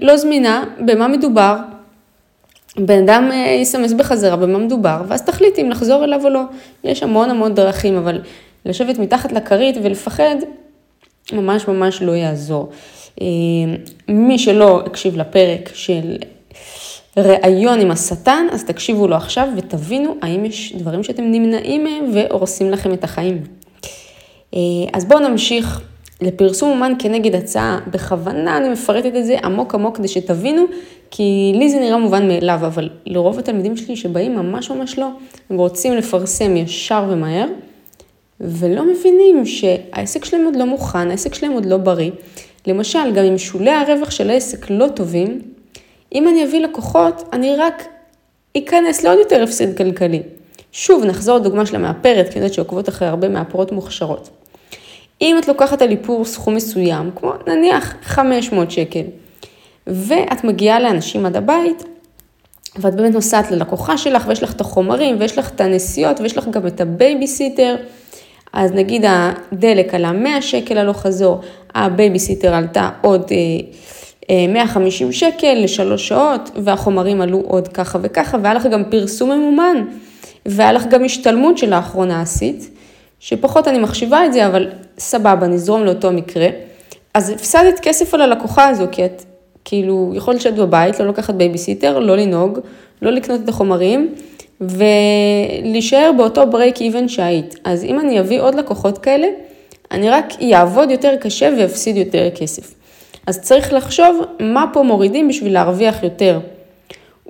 לא 0.00 0.16
זמינה, 0.16 0.64
במה 0.86 1.08
מדובר? 1.08 1.56
בן 2.76 3.02
אדם 3.02 3.30
יסמס 3.60 3.92
בחזרה 3.92 4.36
במה 4.36 4.58
מדובר, 4.58 5.02
ואז 5.08 5.22
תחליט 5.22 5.58
אם 5.58 5.70
לחזור 5.70 6.04
אליו 6.04 6.24
או 6.24 6.28
לא. 6.28 6.42
יש 6.84 7.02
המון 7.02 7.30
המון 7.30 7.54
דרכים, 7.54 7.96
אבל 7.96 8.20
לשבת 8.66 8.98
מתחת 8.98 9.32
לכרית 9.32 9.76
ולפחד, 9.82 10.36
ממש 11.32 11.68
ממש 11.68 12.02
לא 12.02 12.12
יעזור. 12.12 12.70
מי 14.08 14.38
שלא 14.38 14.82
הקשיב 14.86 15.16
לפרק 15.16 15.70
של 15.74 16.16
ראיון 17.16 17.80
עם 17.80 17.90
השטן, 17.90 18.46
אז 18.52 18.64
תקשיבו 18.64 19.08
לו 19.08 19.16
עכשיו 19.16 19.48
ותבינו 19.56 20.14
האם 20.22 20.44
יש 20.44 20.76
דברים 20.76 21.02
שאתם 21.02 21.22
נמנעים 21.22 21.84
מהם 21.84 22.10
והורסים 22.14 22.70
לכם 22.70 22.92
את 22.92 23.04
החיים. 23.04 23.42
אה, 24.54 24.60
אז 24.92 25.04
בואו 25.04 25.28
נמשיך 25.28 25.80
לפרסום 26.20 26.70
אומן 26.70 26.92
כנגד 26.98 27.34
הצעה. 27.34 27.78
בכוונה 27.90 28.56
אני 28.56 28.68
מפרטת 28.68 29.16
את 29.16 29.24
זה 29.24 29.36
עמוק 29.44 29.74
עמוק 29.74 29.96
כדי 29.96 30.08
שתבינו, 30.08 30.64
כי 31.10 31.52
לי 31.54 31.70
זה 31.70 31.80
נראה 31.80 31.98
מובן 31.98 32.28
מאליו, 32.28 32.58
אבל 32.62 32.88
לרוב 33.06 33.38
התלמידים 33.38 33.76
שלי 33.76 33.96
שבאים 33.96 34.34
ממש 34.34 34.70
ממש 34.70 34.98
לא, 34.98 35.08
הם 35.50 35.56
רוצים 35.56 35.94
לפרסם 35.94 36.56
ישר 36.56 37.04
ומהר, 37.10 37.46
ולא 38.40 38.84
מבינים 38.92 39.46
שהעסק 39.46 40.24
שלהם 40.24 40.44
עוד 40.44 40.56
לא 40.56 40.66
מוכן, 40.66 41.10
העסק 41.10 41.34
שלהם 41.34 41.52
עוד 41.52 41.66
לא 41.66 41.76
בריא. 41.76 42.10
למשל, 42.66 43.12
גם 43.14 43.24
אם 43.24 43.38
שולי 43.38 43.70
הרווח 43.70 44.10
של 44.10 44.30
העסק 44.30 44.70
לא 44.70 44.86
טובים, 44.88 45.40
אם 46.14 46.28
אני 46.28 46.44
אביא 46.44 46.60
לקוחות, 46.60 47.28
אני 47.32 47.56
רק 47.56 47.84
אכנס 48.58 49.02
לעוד 49.02 49.18
יותר 49.18 49.42
הפסד 49.42 49.76
כלכלי. 49.76 50.22
שוב, 50.72 51.04
נחזור 51.04 51.36
לדוגמה 51.36 51.66
של 51.66 51.76
המאפרת, 51.76 52.28
כי 52.28 52.32
אני 52.32 52.40
יודעת 52.40 52.54
שעוקבות 52.54 52.88
אחרי 52.88 53.08
הרבה 53.08 53.28
מאפרות 53.28 53.72
מוכשרות. 53.72 54.30
אם 55.20 55.38
את 55.38 55.48
לוקחת 55.48 55.82
על 55.82 55.90
איפור 55.90 56.24
סכום 56.24 56.54
מסוים, 56.54 57.10
כמו 57.16 57.32
נניח 57.46 57.94
500 58.02 58.70
שקל, 58.70 59.02
ואת 59.86 60.44
מגיעה 60.44 60.80
לאנשים 60.80 61.26
עד 61.26 61.36
הבית, 61.36 61.84
ואת 62.76 62.94
באמת 62.94 63.12
נוסעת 63.12 63.50
ללקוחה 63.50 63.98
שלך, 63.98 64.24
ויש 64.28 64.42
לך 64.42 64.52
את 64.52 64.60
החומרים, 64.60 65.16
ויש 65.20 65.38
לך 65.38 65.50
את 65.50 65.60
הנסיעות, 65.60 66.20
ויש 66.20 66.38
לך 66.38 66.48
גם 66.48 66.66
את 66.66 66.80
הבייביסיטר, 66.80 67.76
אז 68.52 68.72
נגיד 68.72 69.04
הדלק 69.08 69.94
עלה 69.94 70.12
100 70.12 70.42
שקל 70.42 70.78
הלוך 70.78 70.96
חזור, 70.96 71.40
הבייביסיטר 71.74 72.54
עלתה 72.54 72.90
עוד 73.00 73.30
150 74.30 75.06
אה, 75.06 75.12
שקל 75.12 75.54
לשלוש 75.54 76.08
שעות, 76.08 76.50
והחומרים 76.56 77.20
עלו 77.20 77.38
עוד 77.38 77.68
ככה 77.68 77.98
וככה, 78.02 78.38
והיה 78.42 78.54
לך 78.54 78.66
גם 78.66 78.82
פרסום 78.90 79.30
ממומן, 79.30 79.84
והיה 80.46 80.72
לך 80.72 80.86
גם 80.86 81.04
השתלמות 81.04 81.58
שלאחרונה 81.58 82.20
עשית, 82.20 82.70
שפחות 83.20 83.68
אני 83.68 83.78
מחשיבה 83.78 84.26
את 84.26 84.32
זה, 84.32 84.46
אבל 84.46 84.68
סבבה, 84.98 85.46
נזרום 85.46 85.84
לאותו 85.84 86.12
מקרה. 86.12 86.48
אז 87.14 87.30
הפסדת 87.30 87.80
כסף 87.80 88.14
על 88.14 88.20
הלקוחה 88.20 88.68
הזו, 88.68 88.84
כי 88.92 89.04
את 89.04 89.24
כאילו 89.64 90.12
יכולת 90.14 90.38
לשבת 90.38 90.54
בבית, 90.54 91.00
לא 91.00 91.08
לקחת 91.08 91.34
בייביסיטר, 91.34 91.98
לא 91.98 92.16
לנהוג, 92.16 92.58
לא 93.02 93.10
לקנות 93.10 93.40
את 93.44 93.48
החומרים, 93.48 94.14
ולהישאר 94.60 96.10
באותו 96.16 96.46
ברייק 96.46 96.80
even 96.80 97.08
שהיית. 97.08 97.54
אז 97.64 97.84
אם 97.84 98.00
אני 98.00 98.20
אביא 98.20 98.40
עוד 98.40 98.54
לקוחות 98.54 98.98
כאלה, 98.98 99.26
אני 99.90 100.10
רק 100.10 100.32
אעבוד 100.54 100.90
יותר 100.90 101.16
קשה 101.20 101.50
ואפסיד 101.58 101.96
יותר 101.96 102.28
כסף. 102.34 102.74
אז 103.26 103.40
צריך 103.40 103.72
לחשוב 103.72 104.22
מה 104.40 104.66
פה 104.72 104.82
מורידים 104.82 105.28
בשביל 105.28 105.52
להרוויח 105.52 106.02
יותר. 106.02 106.40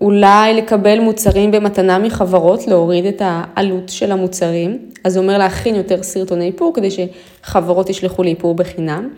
אולי 0.00 0.54
לקבל 0.54 1.00
מוצרים 1.00 1.50
במתנה 1.50 1.98
מחברות, 1.98 2.66
להוריד 2.66 3.06
את 3.06 3.22
העלות 3.24 3.88
של 3.88 4.12
המוצרים, 4.12 4.78
אז 5.04 5.12
זה 5.12 5.18
אומר 5.18 5.38
להכין 5.38 5.74
יותר 5.74 6.02
סרטוני 6.02 6.46
איפור 6.46 6.74
כדי 6.74 6.88
שחברות 6.90 7.90
ישלחו 7.90 8.22
לי 8.22 8.30
איפור 8.30 8.54
בחינם. 8.54 9.08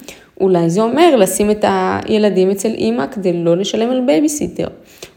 אולי 0.40 0.70
זה 0.70 0.80
אומר 0.80 1.16
לשים 1.16 1.50
את 1.50 1.64
הילדים 1.68 2.50
אצל 2.50 2.68
אימא 2.68 3.06
כדי 3.06 3.32
לא 3.32 3.56
לשלם 3.56 3.90
על 3.90 4.00
בייביסיטר. 4.06 4.66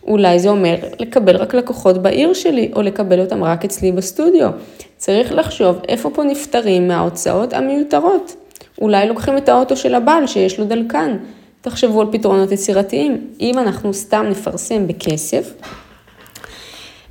אולי 0.08 0.40
זה 0.40 0.50
אומר 0.50 0.76
לקבל 1.00 1.36
רק 1.36 1.54
לקוחות 1.54 1.98
בעיר 1.98 2.34
שלי, 2.34 2.72
או 2.76 2.82
לקבל 2.82 3.20
אותם 3.20 3.44
רק 3.44 3.66
אצלי 3.66 3.92
בסטודיו. 3.92 4.50
צריך 4.98 5.32
לחשוב 5.32 5.80
איפה 5.88 6.10
פה 6.10 6.24
נפטרים 6.24 6.88
מההוצאות 6.88 7.54
המיותרות. 7.54 8.36
אולי 8.82 9.08
לוקחים 9.08 9.38
את 9.38 9.50
האוטו 9.50 9.76
של 9.76 9.96
הבעל 9.96 10.28
שיש 10.28 10.60
לו 10.60 10.66
דלקן. 10.66 11.18
תחשבו 11.62 12.02
על 12.02 12.08
פתרונות 12.12 12.52
יצירתיים. 12.52 13.28
אם 13.40 13.60
אנחנו 13.60 13.94
סתם 13.94 14.26
נפרסם 14.30 14.88
בכסף, 14.88 15.54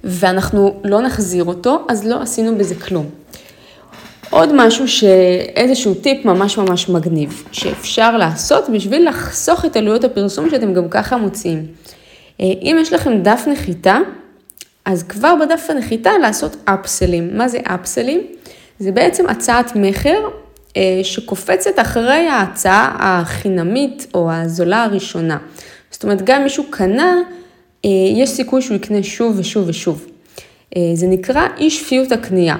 ואנחנו 0.04 0.80
לא 0.84 1.00
נחזיר 1.00 1.44
אותו, 1.44 1.86
אז 1.88 2.06
לא 2.06 2.22
עשינו 2.22 2.58
בזה 2.58 2.74
כלום. 2.74 3.06
עוד 4.30 4.50
משהו 4.54 4.88
שאיזשהו 4.88 5.94
טיפ 5.94 6.24
ממש 6.24 6.58
ממש 6.58 6.88
מגניב, 6.88 7.44
שאפשר 7.52 8.16
לעשות 8.16 8.68
בשביל 8.70 9.08
לחסוך 9.08 9.64
את 9.64 9.76
עלויות 9.76 10.04
הפרסום 10.04 10.50
שאתם 10.50 10.74
גם 10.74 10.88
ככה 10.88 11.16
מוציאים. 11.16 11.66
אה, 12.40 12.46
אם 12.62 12.76
יש 12.80 12.92
לכם 12.92 13.22
דף 13.22 13.44
נחיתה, 13.52 13.98
אז 14.84 15.02
כבר 15.02 15.34
בדף 15.40 15.66
הנחיתה 15.70 16.10
לעשות 16.18 16.56
אפסלים. 16.64 17.38
מה 17.38 17.48
זה 17.48 17.58
אפסלים? 17.64 18.20
זה 18.78 18.92
בעצם 18.92 19.26
הצעת 19.28 19.76
מכר 19.76 20.18
שקופצת 21.02 21.78
אחרי 21.78 22.28
ההצעה 22.28 22.96
החינמית 22.98 24.06
או 24.14 24.32
הזולה 24.32 24.84
הראשונה. 24.84 25.38
זאת 25.90 26.02
אומרת, 26.04 26.22
גם 26.22 26.42
מישהו 26.42 26.64
קנה, 26.70 27.16
אה, 27.84 27.90
יש 28.14 28.30
סיכוי 28.30 28.62
שהוא 28.62 28.76
יקנה 28.76 29.02
שוב 29.02 29.38
ושוב 29.38 29.68
ושוב. 29.68 30.06
זה 30.94 31.06
נקרא 31.06 31.42
אי 31.58 31.70
שפיות 31.70 32.12
הקנייה. 32.12 32.56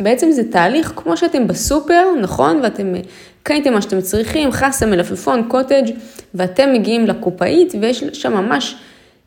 בעצם 0.00 0.30
זה 0.30 0.42
תהליך 0.50 0.92
כמו 0.96 1.16
שאתם 1.16 1.46
בסופר, 1.46 2.04
נכון? 2.20 2.60
ואתם 2.62 2.92
קניתם 3.42 3.72
מה 3.72 3.82
שאתם 3.82 4.00
צריכים, 4.00 4.52
חסה, 4.52 4.86
מלפפון, 4.86 5.44
קוטג', 5.48 5.90
ואתם 6.34 6.72
מגיעים 6.72 7.06
לקופאית 7.06 7.72
ויש 7.80 8.04
שם 8.12 8.32
ממש, 8.32 8.76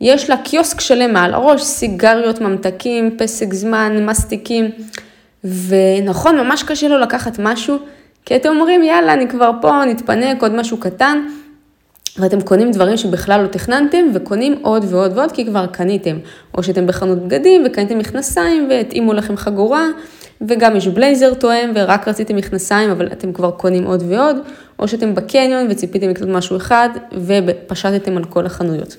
יש 0.01 0.29
לה 0.29 0.37
קיוסק 0.37 0.81
שלם 0.81 1.13
מעל 1.13 1.33
הראש, 1.33 1.63
סיגריות, 1.63 2.41
ממתקים, 2.41 3.15
פסק 3.17 3.53
זמן, 3.53 4.05
מסטיקים, 4.05 4.71
ונכון, 5.43 6.39
ממש 6.39 6.63
קשה 6.63 6.87
לו 6.87 6.97
לקחת 6.99 7.39
משהו, 7.39 7.77
כי 8.27 8.35
אתם 8.35 8.49
אומרים, 8.49 8.83
יאללה, 8.83 9.13
אני 9.13 9.27
כבר 9.27 9.51
פה, 9.61 9.85
נתפנק, 9.85 10.41
עוד 10.41 10.55
משהו 10.55 10.77
קטן, 10.77 11.27
ואתם 12.17 12.41
קונים 12.41 12.71
דברים 12.71 12.97
שבכלל 12.97 13.41
לא 13.41 13.47
תכננתם, 13.47 14.05
וקונים 14.13 14.59
עוד 14.61 14.85
ועוד 14.89 15.17
ועוד, 15.17 15.31
כי 15.31 15.45
כבר 15.45 15.65
קניתם. 15.65 16.17
או 16.57 16.63
שאתם 16.63 16.87
בחנות 16.87 17.23
בגדים, 17.23 17.63
וקניתם 17.65 17.97
מכנסיים, 17.97 18.67
והתאימו 18.69 19.13
לכם 19.13 19.37
חגורה, 19.37 19.85
וגם 20.41 20.75
יש 20.75 20.87
בלייזר 20.87 21.33
תואם 21.33 21.71
ורק 21.75 22.07
רציתם 22.07 22.35
מכנסיים, 22.35 22.89
אבל 22.89 23.07
אתם 23.07 23.33
כבר 23.33 23.51
קונים 23.51 23.83
עוד 23.83 24.03
ועוד, 24.09 24.37
או 24.79 24.87
שאתם 24.87 25.15
בקניון 25.15 25.67
וציפיתם 25.69 26.09
לקנות 26.09 26.29
משהו 26.29 26.57
אחד 26.57 26.89
ופשטתם 27.13 28.17
על 28.17 28.23
כל 28.23 28.45
החנויות. 28.45 28.95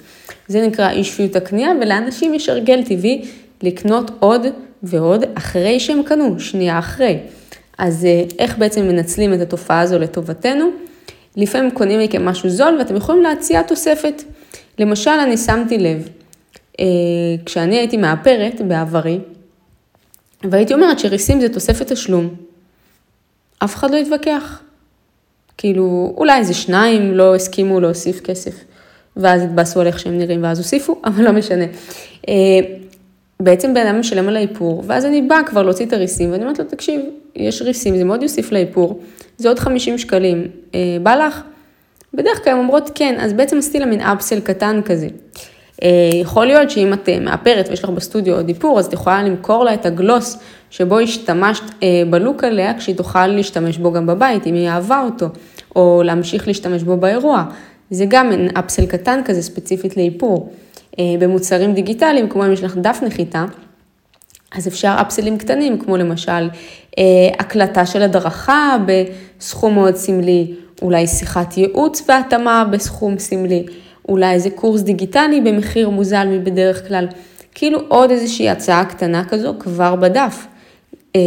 זה 0.48 0.66
נקרא 0.66 0.90
אי 0.90 1.04
שפיות 1.04 1.36
הקנייה, 1.36 1.70
ולאנשים 1.80 2.34
יש 2.34 2.48
הרגל 2.48 2.82
טבעי 2.82 3.24
לקנות 3.62 4.10
עוד 4.20 4.46
ועוד 4.82 5.24
אחרי 5.34 5.80
שהם 5.80 6.02
קנו, 6.02 6.40
שנייה 6.40 6.78
אחרי. 6.78 7.18
אז 7.78 8.04
אה, 8.04 8.24
איך 8.38 8.58
בעצם 8.58 8.88
מנצלים 8.88 9.34
את 9.34 9.40
התופעה 9.40 9.80
הזו 9.80 9.98
לטובתנו? 9.98 10.70
לפעמים 11.36 11.70
קונים 11.70 12.00
מכם 12.00 12.24
משהו 12.24 12.50
זול 12.50 12.76
ואתם 12.78 12.96
יכולים 12.96 13.22
להציע 13.22 13.62
תוספת. 13.62 14.22
למשל, 14.78 15.10
אני 15.10 15.36
שמתי 15.36 15.78
לב, 15.78 16.08
אה, 16.80 16.84
כשאני 17.44 17.76
הייתי 17.76 17.96
מאפרת 17.96 18.60
בעברי, 18.60 19.18
והייתי 20.44 20.74
אומרת 20.74 20.98
שריסים 20.98 21.40
זה 21.40 21.48
תוספת 21.48 21.92
תשלום. 21.92 22.34
אף 23.58 23.74
אחד 23.74 23.90
לא 23.90 23.96
יתווכח. 23.96 24.60
כאילו, 25.58 26.14
אולי 26.16 26.38
איזה 26.38 26.54
שניים 26.54 27.14
לא 27.14 27.34
הסכימו 27.34 27.80
להוסיף 27.80 28.20
כסף, 28.20 28.54
ואז 29.16 29.42
התבאסו 29.42 29.80
על 29.80 29.86
איך 29.86 29.98
שהם 29.98 30.18
נראים 30.18 30.42
ואז 30.42 30.58
הוסיפו, 30.58 31.00
אבל 31.06 31.24
לא 31.24 31.32
משנה. 31.32 31.64
בעצם 33.40 33.74
בן 33.74 33.86
אדם 33.86 34.00
משלם 34.00 34.28
על 34.28 34.36
האיפור, 34.36 34.82
ואז 34.86 35.04
אני 35.04 35.22
באה 35.22 35.42
כבר 35.42 35.62
להוציא 35.62 35.86
את 35.86 35.92
הריסים, 35.92 36.32
ואני 36.32 36.42
אומרת 36.42 36.58
לו, 36.58 36.64
תקשיב, 36.64 37.00
יש 37.36 37.62
ריסים, 37.62 37.96
זה 37.96 38.04
מאוד 38.04 38.22
יוסיף 38.22 38.52
לאיפור, 38.52 39.00
זה 39.36 39.48
עוד 39.48 39.58
50 39.58 39.98
שקלים, 39.98 40.46
אה, 40.74 40.96
בא 41.02 41.14
לך? 41.14 41.42
בדרך 42.14 42.44
כלל 42.44 42.52
הן 42.52 42.58
אומרות 42.58 42.90
כן, 42.94 43.14
אז 43.20 43.32
בעצם 43.32 43.58
עשיתי 43.58 43.78
לה 43.78 43.86
מין 43.86 44.00
אפסל 44.00 44.40
קטן 44.40 44.80
כזה. 44.84 45.08
אה, 45.82 46.10
יכול 46.12 46.46
להיות 46.46 46.70
שאם 46.70 46.92
את 46.92 47.08
אה, 47.08 47.20
מאפרת 47.20 47.68
ויש 47.68 47.84
לך 47.84 47.90
בסטודיו 47.90 48.34
עוד 48.34 48.48
איפור, 48.48 48.78
אז 48.78 48.86
את 48.86 48.92
יכולה 48.92 49.22
למכור 49.22 49.64
לה 49.64 49.74
את 49.74 49.86
הגלוס 49.86 50.38
שבו 50.70 50.98
השתמשת 50.98 51.64
אה, 51.82 52.02
בלוק 52.10 52.44
עליה, 52.44 52.78
כשהיא 52.78 52.96
תוכל 52.96 53.26
להשתמש 53.26 53.78
בו 53.78 53.92
גם 53.92 54.06
בבית, 54.06 54.46
אם 54.46 54.54
היא 54.54 54.68
אהבה 54.68 55.02
אותו, 55.04 55.26
או 55.76 56.02
להמשיך 56.04 56.46
להשתמש 56.46 56.82
בו 56.82 56.96
באירוע. 56.96 57.44
זה 57.90 58.04
גם 58.08 58.32
אפסל 58.58 58.86
קטן 58.86 59.20
כזה 59.24 59.42
ספציפית 59.42 59.96
לאיפור. 59.96 60.52
במוצרים 60.98 61.74
דיגיטליים, 61.74 62.28
כמו 62.28 62.46
אם 62.46 62.52
יש 62.52 62.62
לך 62.62 62.76
דף 62.76 62.98
נחיתה, 63.06 63.44
אז 64.52 64.68
אפשר 64.68 64.96
אפסלים 65.00 65.38
קטנים, 65.38 65.78
כמו 65.78 65.96
למשל 65.96 66.48
הקלטה 67.38 67.86
של 67.86 68.02
הדרכה 68.02 68.76
בסכום 68.86 69.74
מאוד 69.74 69.96
סמלי, 69.96 70.54
אולי 70.82 71.06
שיחת 71.06 71.56
ייעוץ 71.56 72.02
והתאמה 72.08 72.64
בסכום 72.70 73.18
סמלי. 73.18 73.66
אולי 74.08 74.32
איזה 74.32 74.50
קורס 74.50 74.80
דיגיטלי 74.80 75.40
במחיר 75.40 75.88
מוזל 75.88 76.26
מבדרך 76.26 76.88
כלל, 76.88 77.06
כאילו 77.54 77.80
עוד 77.88 78.10
איזושהי 78.10 78.50
הצעה 78.50 78.84
קטנה 78.84 79.24
כזו 79.24 79.54
כבר 79.58 79.96
בדף. 79.96 80.46
אה, 81.16 81.20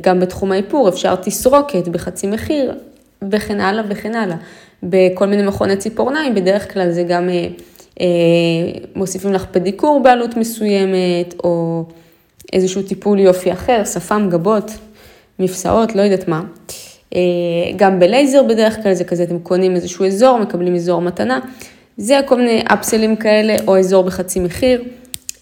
גם 0.00 0.20
בתחום 0.20 0.52
האיפור 0.52 0.88
אפשר 0.88 1.14
תסרוקת 1.16 1.88
בחצי 1.88 2.26
מחיר, 2.26 2.74
וכן 3.30 3.60
הלאה 3.60 3.84
וכן 3.88 4.14
הלאה. 4.14 4.36
בכל 4.82 5.26
מיני 5.26 5.42
מכוני 5.42 5.76
ציפורניים, 5.76 6.34
בדרך 6.34 6.72
כלל 6.72 6.90
זה 6.90 7.02
גם 7.02 7.28
אה, 7.28 7.34
אה, 7.34 7.48
מוסיפים 8.94 9.32
לך 9.32 9.46
פדיקור 9.50 10.00
בעלות 10.02 10.36
מסוימת, 10.36 11.34
או 11.44 11.84
איזשהו 12.52 12.82
טיפול 12.82 13.18
יופי 13.18 13.52
אחר, 13.52 13.84
שפם, 13.84 14.28
גבות, 14.30 14.70
מפסעות, 15.38 15.94
לא 15.94 16.02
יודעת 16.02 16.28
מה. 16.28 16.42
אה, 17.14 17.20
גם 17.76 17.98
בלייזר 17.98 18.42
בדרך 18.42 18.82
כלל 18.82 18.94
זה 18.94 19.04
כזה, 19.04 19.22
אתם 19.22 19.38
קונים 19.38 19.74
איזשהו 19.76 20.06
אזור, 20.06 20.38
מקבלים 20.38 20.74
אזור 20.74 21.00
מתנה. 21.00 21.40
זה 21.96 22.20
כל 22.26 22.36
מיני 22.36 22.62
אפסלים 22.66 23.16
כאלה, 23.16 23.56
או 23.66 23.78
אזור 23.78 24.04
בחצי 24.04 24.40
מחיר. 24.40 24.84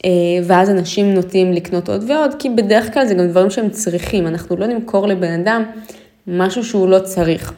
אה, 0.04 0.10
ואז 0.44 0.70
אנשים 0.70 1.14
נוטים 1.14 1.52
לקנות 1.52 1.88
עוד 1.88 2.10
ועוד, 2.10 2.34
כי 2.38 2.50
בדרך 2.50 2.94
כלל 2.94 3.06
זה 3.06 3.14
גם 3.14 3.26
דברים 3.26 3.50
שהם 3.50 3.70
צריכים, 3.70 4.26
אנחנו 4.26 4.56
לא 4.56 4.66
נמכור 4.66 5.08
לבן 5.08 5.40
אדם 5.40 5.62
משהו 6.26 6.64
שהוא 6.64 6.88
לא 6.88 6.98
צריך. 6.98 7.52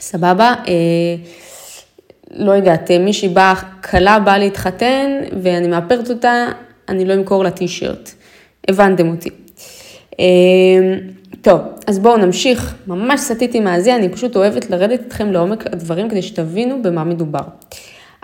סבבה? 0.00 0.54
אה, 2.38 2.44
לא 2.44 2.52
יודעת, 2.52 2.90
מישהי 2.90 3.28
באה, 3.28 3.54
כלה 3.90 4.18
באה 4.18 4.38
להתחתן 4.38 5.06
ואני 5.42 5.68
מאפרת 5.68 6.10
אותה, 6.10 6.46
אני 6.88 7.04
לא 7.04 7.14
אמכור 7.14 7.44
לה 7.44 7.50
טישרט. 7.50 8.10
הבנתם 8.68 9.08
אותי. 9.08 9.30
אה, 10.20 10.24
טוב, 11.42 11.60
אז 11.86 11.98
בואו 11.98 12.16
נמשיך, 12.16 12.74
ממש 12.86 13.20
סטיתי 13.20 13.60
מהזה, 13.60 13.96
אני 13.96 14.08
פשוט 14.08 14.36
אוהבת 14.36 14.70
לרדת 14.70 15.00
איתכם 15.04 15.32
לעומק 15.32 15.66
הדברים 15.66 16.10
כדי 16.10 16.22
שתבינו 16.22 16.82
במה 16.82 17.04
מדובר. 17.04 17.40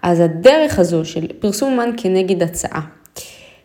אז 0.03 0.21
הדרך 0.21 0.79
הזו 0.79 1.05
של 1.05 1.27
פרסום 1.39 1.77
מן 1.77 1.91
כנגד 1.97 2.43
הצעה. 2.43 2.81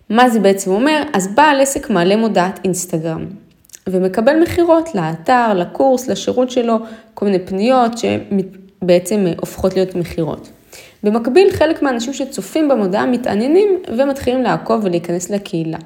מה 0.09 0.29
זה 0.29 0.39
בעצם 0.39 0.71
אומר? 0.71 1.03
אז 1.13 1.27
בעל 1.35 1.61
עסק 1.61 1.89
מעלה 1.89 2.15
מודעת 2.15 2.59
אינסטגרם 2.63 3.25
ומקבל 3.89 4.39
מכירות 4.41 4.95
לאתר, 4.95 5.53
לקורס, 5.53 6.07
לשירות 6.07 6.51
שלו, 6.51 6.77
כל 7.13 7.25
מיני 7.25 7.39
פניות 7.39 7.97
שבעצם 8.81 9.25
הופכות 9.39 9.73
להיות 9.75 9.95
מכירות. 9.95 10.49
במקביל, 11.03 11.51
חלק 11.51 11.81
מהאנשים 11.81 12.13
שצופים 12.13 12.69
במודעה 12.69 13.05
מתעניינים 13.05 13.69
ומתחילים 13.97 14.43
לעקוב 14.43 14.81
ולהיכנס 14.83 15.29
לקהילה. 15.29 15.77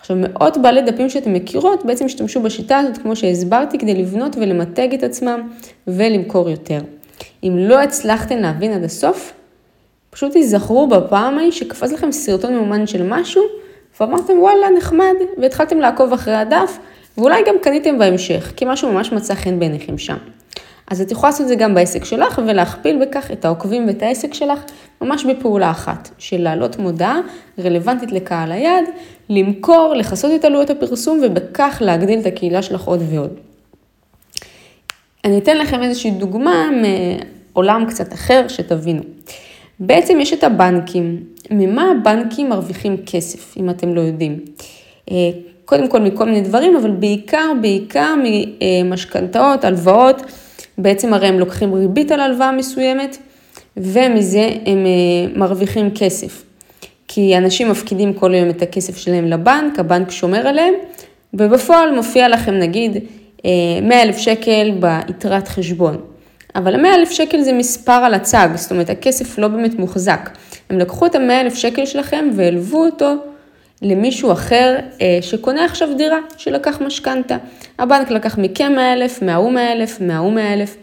עכשיו, 0.00 0.16
מאות 0.20 0.58
בעלי 0.58 0.82
דפים 0.82 1.10
שאתם 1.10 1.32
מכירות 1.32 1.84
בעצם 1.84 2.04
השתמשו 2.04 2.42
בשיטה 2.42 2.78
הזאת, 2.78 2.98
כמו 2.98 3.16
שהסברתי, 3.16 3.78
כדי 3.78 3.94
לבנות 3.94 4.36
ולמתג 4.36 4.94
את 4.94 5.02
עצמם 5.02 5.48
ולמכור 5.86 6.50
יותר. 6.50 6.78
אם 7.44 7.56
לא 7.58 7.80
הצלחתם 7.80 8.38
להבין 8.38 8.72
עד 8.72 8.84
הסוף, 8.84 9.32
פשוט 10.10 10.32
תיזכרו 10.32 10.86
בפעם 10.86 11.38
ההיא 11.38 11.50
שקפץ 11.50 11.92
לכם 11.92 12.12
סרטון 12.12 12.54
מאומן 12.54 12.86
של 12.86 13.02
משהו, 13.08 13.42
ואמרתם 14.00 14.38
וואלה 14.38 14.66
נחמד, 14.78 15.14
והתחלתם 15.38 15.78
לעקוב 15.78 16.12
אחרי 16.12 16.34
הדף, 16.34 16.78
ואולי 17.18 17.42
גם 17.46 17.54
קניתם 17.62 17.98
בהמשך, 17.98 18.52
כי 18.56 18.64
משהו 18.68 18.92
ממש 18.92 19.12
מצא 19.12 19.34
חן 19.34 19.58
בעיניכם 19.58 19.98
שם. 19.98 20.16
אז 20.90 21.00
את 21.00 21.12
יכולה 21.12 21.30
לעשות 21.30 21.42
את 21.44 21.48
זה 21.48 21.54
גם 21.54 21.74
בעסק 21.74 22.04
שלך, 22.04 22.40
ולהכפיל 22.46 23.02
בכך 23.02 23.30
את 23.30 23.44
העוקבים 23.44 23.86
ואת 23.86 24.02
העסק 24.02 24.34
שלך, 24.34 24.58
ממש 25.00 25.24
בפעולה 25.24 25.70
אחת, 25.70 26.08
של 26.18 26.42
להעלות 26.42 26.78
מודעה 26.78 27.20
רלוונטית 27.58 28.12
לקהל 28.12 28.52
היעד, 28.52 28.84
למכור, 29.28 29.94
לכסות 29.96 30.32
את 30.34 30.44
עלויות 30.44 30.70
הפרסום, 30.70 31.20
ובכך 31.22 31.78
להגדיל 31.80 32.18
את 32.18 32.26
הקהילה 32.26 32.62
שלך 32.62 32.84
עוד 32.84 33.02
ועוד. 33.10 33.30
אני 35.24 35.38
אתן 35.38 35.58
לכם 35.58 35.82
איזושהי 35.82 36.10
דוגמה 36.10 36.70
מעולם 37.52 37.86
קצת 37.88 38.12
אחר, 38.12 38.48
שתבינו. 38.48 39.02
בעצם 39.80 40.20
יש 40.20 40.32
את 40.32 40.44
הבנקים. 40.44 41.24
ממה 41.50 41.90
הבנקים 41.90 42.48
מרוויחים 42.48 42.96
כסף, 43.06 43.56
אם 43.56 43.70
אתם 43.70 43.94
לא 43.94 44.00
יודעים? 44.00 44.38
אה, 45.10 45.16
קודם 45.64 45.88
כל 45.88 46.00
מכל 46.00 46.24
מיני 46.24 46.40
דברים, 46.40 46.76
אבל 46.76 46.90
בעיקר, 46.90 47.52
בעיקר 47.60 48.14
ממשכנתאות, 48.24 49.64
הלוואות. 49.64 50.22
בעצם 50.82 51.14
הרי 51.14 51.26
הם 51.26 51.38
לוקחים 51.38 51.74
ריבית 51.74 52.12
על 52.12 52.20
הלוואה 52.20 52.52
מסוימת, 52.52 53.16
ומזה 53.76 54.48
הם 54.66 54.86
אה, 54.86 55.36
מרוויחים 55.36 55.90
כסף. 55.94 56.44
כי 57.08 57.36
אנשים 57.38 57.70
מפקידים 57.70 58.12
כל 58.12 58.34
היום 58.34 58.50
את 58.50 58.62
הכסף 58.62 58.96
שלהם 58.96 59.24
לבנק, 59.24 59.78
הבנק 59.78 60.10
שומר 60.10 60.48
עליהם, 60.48 60.74
ובפועל 61.34 61.94
מופיע 61.94 62.28
לכם 62.28 62.54
נגיד 62.54 62.92
100 62.92 63.96
אה, 63.96 64.02
אלף 64.02 64.16
שקל 64.16 64.72
ביתרת 64.80 65.48
חשבון. 65.48 65.96
אבל 66.54 66.74
ה-100 66.74 66.94
אלף 66.94 67.10
שקל 67.10 67.40
זה 67.40 67.52
מספר 67.52 67.92
על 67.92 68.14
הצג, 68.14 68.48
זאת 68.54 68.70
אומרת 68.70 68.90
הכסף 68.90 69.38
לא 69.38 69.48
באמת 69.48 69.78
מוחזק. 69.78 70.30
הם 70.70 70.78
לקחו 70.78 71.06
את 71.06 71.14
ה-100 71.14 71.40
אלף 71.40 71.54
שקל 71.54 71.86
שלכם 71.86 72.28
והלוו 72.34 72.84
אותו 72.84 73.14
למישהו 73.82 74.32
אחר 74.32 74.76
אה, 75.00 75.18
שקונה 75.20 75.64
עכשיו 75.64 75.88
דירה, 75.96 76.18
שלקח 76.36 76.80
משכנתה. 76.80 77.36
הבנק 77.78 78.10
לקח 78.10 78.38
מכם 78.38 78.72
100 78.76 78.92
אלף, 78.92 79.22
מההוא 79.22 79.52
100 79.52 79.72
אלף, 79.72 80.00
מההוא 80.00 80.32
100 80.32 80.52
אלף, 80.52 80.76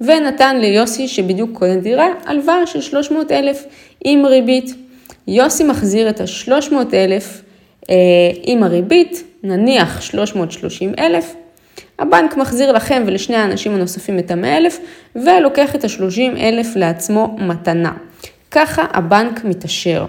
ונתן 0.00 0.56
ליוסי 0.60 1.08
שבדיוק 1.08 1.58
קונה 1.58 1.76
דירה, 1.76 2.06
הלוואה 2.26 2.66
של 2.66 2.80
300 2.80 3.32
אלף 3.32 3.64
עם 4.04 4.26
ריבית. 4.26 4.74
יוסי 5.28 5.64
מחזיר 5.64 6.10
את 6.10 6.20
ה-300 6.20 6.74
אלף 6.94 7.42
אה, 7.90 7.94
עם 8.42 8.62
הריבית, 8.62 9.24
נניח 9.42 10.00
330 10.00 10.94
אלף, 10.98 11.34
הבנק 11.98 12.36
מחזיר 12.36 12.72
לכם 12.72 13.02
ולשני 13.06 13.36
האנשים 13.36 13.74
הנוספים 13.74 14.18
את 14.18 14.30
ה-100,000 14.30 14.72
ולוקח 15.16 15.74
את 15.74 15.84
ה-30,000 15.84 16.66
לעצמו 16.76 17.36
מתנה. 17.38 17.92
ככה 18.50 18.84
הבנק 18.92 19.44
מתעשר. 19.44 20.04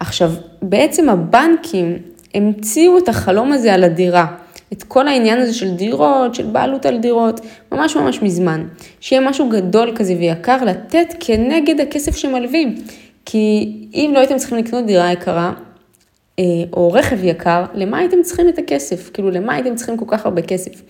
עכשיו, 0.00 0.32
בעצם 0.62 1.08
הבנקים 1.08 1.98
המציאו 2.34 2.98
את 2.98 3.08
החלום 3.08 3.52
הזה 3.52 3.74
על 3.74 3.84
הדירה. 3.84 4.26
את 4.72 4.82
כל 4.82 5.08
העניין 5.08 5.40
הזה 5.40 5.54
של 5.54 5.74
דירות, 5.74 6.34
של 6.34 6.46
בעלות 6.46 6.86
על 6.86 6.98
דירות, 6.98 7.40
ממש 7.72 7.96
ממש 7.96 8.22
מזמן. 8.22 8.66
שיהיה 9.00 9.22
משהו 9.28 9.48
גדול 9.48 9.92
כזה 9.96 10.14
ויקר 10.18 10.64
לתת 10.64 11.14
כנגד 11.20 11.80
הכסף 11.80 12.16
שמלווים. 12.16 12.74
כי 13.24 13.72
אם 13.94 14.10
לא 14.14 14.18
הייתם 14.18 14.36
צריכים 14.36 14.58
לקנות 14.58 14.86
דירה 14.86 15.12
יקרה, 15.12 15.52
אה, 16.38 16.44
או 16.72 16.92
רכב 16.92 17.24
יקר, 17.24 17.64
למה 17.74 17.98
הייתם 17.98 18.22
צריכים 18.22 18.48
את 18.48 18.58
הכסף? 18.58 19.10
כאילו, 19.10 19.30
למה 19.30 19.54
הייתם 19.54 19.74
צריכים 19.74 19.96
כל 19.96 20.04
כך 20.08 20.24
הרבה 20.24 20.42
כסף? 20.42 20.82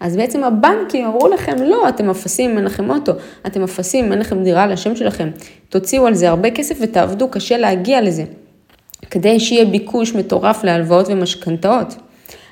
אז 0.00 0.16
בעצם 0.16 0.44
הבנקים 0.44 1.06
אמרו 1.06 1.28
לכם, 1.28 1.62
לא, 1.62 1.88
אתם 1.88 2.10
אפסים, 2.10 2.56
אין 2.56 2.64
לכם 2.64 2.90
אוטו, 2.90 3.12
אתם 3.46 3.62
אפסים, 3.62 4.12
אין 4.12 4.18
לכם 4.18 4.42
דירה 4.42 4.62
על 4.62 4.72
השם 4.72 4.96
שלכם, 4.96 5.30
תוציאו 5.68 6.06
על 6.06 6.14
זה 6.14 6.28
הרבה 6.28 6.50
כסף 6.50 6.78
ותעבדו 6.80 7.28
קשה 7.28 7.58
להגיע 7.58 8.00
לזה, 8.00 8.24
כדי 9.10 9.40
שיהיה 9.40 9.64
ביקוש 9.64 10.14
מטורף 10.14 10.64
להלוואות 10.64 11.06
ומשכנתאות. 11.08 11.94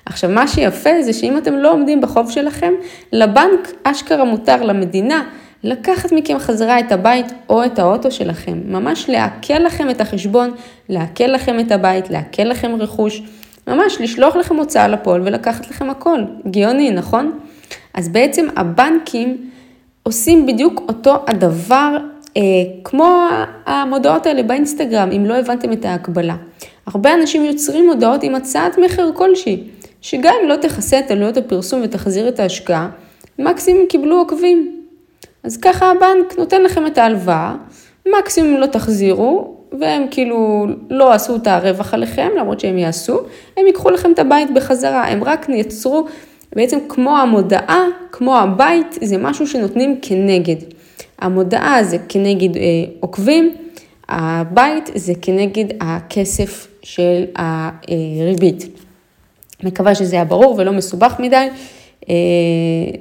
עכשיו, 0.06 0.30
מה 0.30 0.48
שיפה 0.48 1.02
זה 1.02 1.12
שאם 1.12 1.38
אתם 1.38 1.54
לא 1.54 1.72
עומדים 1.72 2.00
בחוב 2.00 2.30
שלכם, 2.30 2.72
לבנק 3.12 3.72
אשכרה 3.84 4.24
מותר 4.24 4.62
למדינה 4.62 5.24
לקחת 5.62 6.12
מכם 6.12 6.38
חזרה 6.38 6.80
את 6.80 6.92
הבית 6.92 7.26
או 7.48 7.64
את 7.64 7.78
האוטו 7.78 8.10
שלכם, 8.10 8.60
ממש 8.64 9.08
לעכל 9.08 9.58
לכם 9.58 9.90
את 9.90 10.00
החשבון, 10.00 10.50
לעכל 10.88 11.24
לכם 11.24 11.60
את 11.60 11.72
הבית, 11.72 12.10
לעכל 12.10 12.42
לכם 12.42 12.76
רכוש. 12.78 13.22
ממש 13.66 13.96
לשלוח 14.00 14.36
לכם 14.36 14.56
הוצאה 14.56 14.88
לפועל 14.88 15.20
ולקחת 15.24 15.70
לכם 15.70 15.90
הכל. 15.90 16.20
גאוני, 16.50 16.90
נכון? 16.90 17.38
אז 17.94 18.08
בעצם 18.08 18.46
הבנקים 18.56 19.50
עושים 20.02 20.46
בדיוק 20.46 20.82
אותו 20.88 21.24
הדבר 21.26 21.96
כמו 22.84 23.28
המודעות 23.66 24.26
האלה 24.26 24.42
באינסטגרם, 24.42 25.10
אם 25.16 25.26
לא 25.26 25.34
הבנתם 25.34 25.72
את 25.72 25.84
ההקבלה. 25.84 26.36
הרבה 26.86 27.14
אנשים 27.14 27.44
יוצרים 27.44 27.86
מודעות 27.86 28.22
עם 28.22 28.34
הצעת 28.34 28.78
מחיר 28.78 29.12
כלשהי, 29.14 29.62
שגם 30.00 30.34
אם 30.42 30.48
לא 30.48 30.56
תכסה 30.56 30.98
את 30.98 31.10
עלויות 31.10 31.36
הפרסום 31.36 31.80
ותחזיר 31.84 32.28
את 32.28 32.40
ההשקעה, 32.40 32.88
מקסימום 33.38 33.86
קיבלו 33.88 34.18
עוקבים. 34.18 34.82
אז 35.44 35.56
ככה 35.56 35.90
הבנק 35.90 36.38
נותן 36.38 36.62
לכם 36.62 36.86
את 36.86 36.98
ההלוואה, 36.98 37.54
מקסימום 38.18 38.60
לא 38.60 38.66
תחזירו, 38.66 39.56
והם 39.80 40.06
כאילו 40.10 40.66
לא 40.90 41.12
עשו 41.12 41.36
את 41.36 41.46
הרווח 41.46 41.94
עליכם, 41.94 42.28
למרות 42.38 42.60
שהם 42.60 42.78
יעשו, 42.78 43.20
הם 43.56 43.66
ייקחו 43.66 43.90
לכם 43.90 44.12
את 44.12 44.18
הבית 44.18 44.54
בחזרה, 44.54 45.08
הם 45.08 45.24
רק 45.24 45.48
ייצרו, 45.48 46.06
בעצם 46.56 46.78
כמו 46.88 47.18
המודעה, 47.18 47.84
כמו 48.12 48.36
הבית, 48.36 48.98
זה 49.02 49.18
משהו 49.18 49.46
שנותנים 49.46 49.98
כנגד. 50.02 50.75
המודעה 51.18 51.84
זה 51.84 51.96
כנגד 52.08 52.56
אה, 52.56 52.62
עוקבים, 53.00 53.54
הבית 54.08 54.90
זה 54.94 55.12
כנגד 55.22 55.64
הכסף 55.80 56.66
של 56.82 57.24
הריבית. 57.36 58.66
מקווה 59.62 59.94
שזה 59.94 60.16
היה 60.16 60.24
ברור 60.24 60.54
ולא 60.58 60.72
מסובך 60.72 61.14
מדי, 61.18 61.48
אה, 62.08 62.14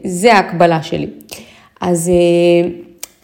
זה 0.04 0.34
ההקבלה 0.34 0.84
שלי. 0.84 1.08
אז 1.82 2.10
אה, 2.10 2.70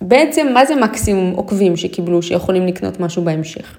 בעצם 0.01 0.47
מה 0.53 0.65
זה 0.65 0.75
מקסימום 0.75 1.33
עוקבים 1.35 1.77
שקיבלו 1.77 2.21
שיכולים 2.21 2.67
לקנות 2.67 2.99
משהו 2.99 3.23
בהמשך? 3.23 3.77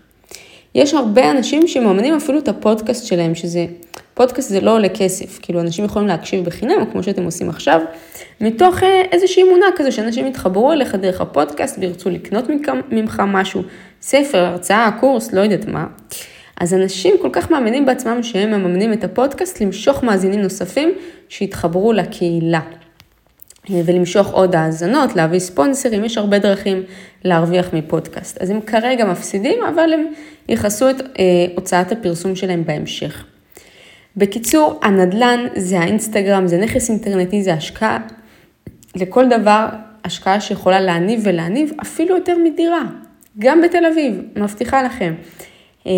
יש 0.74 0.94
הרבה 0.94 1.30
אנשים 1.30 1.68
שמאמנים 1.68 2.14
אפילו 2.14 2.38
את 2.38 2.48
הפודקאסט 2.48 3.06
שלהם, 3.06 3.34
שזה, 3.34 3.66
פודקאסט 4.14 4.48
זה 4.48 4.60
לא 4.60 4.74
עולה 4.74 4.88
כסף, 4.88 5.38
כאילו 5.42 5.60
אנשים 5.60 5.84
יכולים 5.84 6.08
להקשיב 6.08 6.44
בחינם, 6.44 6.84
כמו 6.92 7.02
שאתם 7.02 7.24
עושים 7.24 7.48
עכשיו, 7.48 7.80
מתוך 8.40 8.82
אה, 8.82 9.02
איזושהי 9.12 9.42
אמונה 9.42 9.66
כזו 9.76 9.92
שאנשים 9.92 10.26
יתחברו 10.26 10.72
אליך 10.72 10.94
דרך 10.94 11.20
הפודקאסט 11.20 11.78
וירצו 11.78 12.10
לקנות 12.10 12.44
ממך 12.90 13.22
משהו, 13.26 13.62
ספר, 14.02 14.38
הרצאה, 14.38 14.90
קורס, 15.00 15.32
לא 15.32 15.40
יודעת 15.40 15.68
מה. 15.68 15.86
אז 16.60 16.74
אנשים 16.74 17.14
כל 17.22 17.28
כך 17.32 17.50
מאמינים 17.50 17.86
בעצמם 17.86 18.22
שהם 18.22 18.50
מממנים 18.50 18.92
את 18.92 19.04
הפודקאסט 19.04 19.60
למשוך 19.60 20.04
מאזינים 20.04 20.40
נוספים 20.40 20.92
שיתחברו 21.28 21.92
לקהילה. 21.92 22.60
ולמשוך 23.70 24.30
עוד 24.32 24.54
האזנות, 24.54 25.16
להביא 25.16 25.38
ספונסרים, 25.38 26.04
יש 26.04 26.18
הרבה 26.18 26.38
דרכים 26.38 26.82
להרוויח 27.24 27.72
מפודקאסט. 27.72 28.42
אז 28.42 28.50
הם 28.50 28.60
כרגע 28.60 29.04
מפסידים, 29.04 29.62
אבל 29.62 29.92
הם 29.92 30.06
יכסו 30.48 30.90
את 30.90 31.00
אה, 31.00 31.24
הוצאת 31.54 31.92
הפרסום 31.92 32.36
שלהם 32.36 32.64
בהמשך. 32.64 33.24
בקיצור, 34.16 34.80
הנדל"ן 34.82 35.46
זה 35.56 35.80
האינסטגרם, 35.80 36.46
זה 36.46 36.58
נכס 36.58 36.90
אינטרנטי, 36.90 37.42
זה 37.42 37.52
השקעה 37.52 37.98
לכל 38.96 39.28
דבר, 39.28 39.66
השקעה 40.04 40.40
שיכולה 40.40 40.80
להניב 40.80 41.20
ולהניב 41.24 41.72
אפילו 41.82 42.16
יותר 42.16 42.36
מדירה, 42.44 42.82
גם 43.38 43.62
בתל 43.62 43.86
אביב, 43.86 44.22
מבטיחה 44.36 44.82
לכם. 44.82 45.14
אה, 45.86 45.92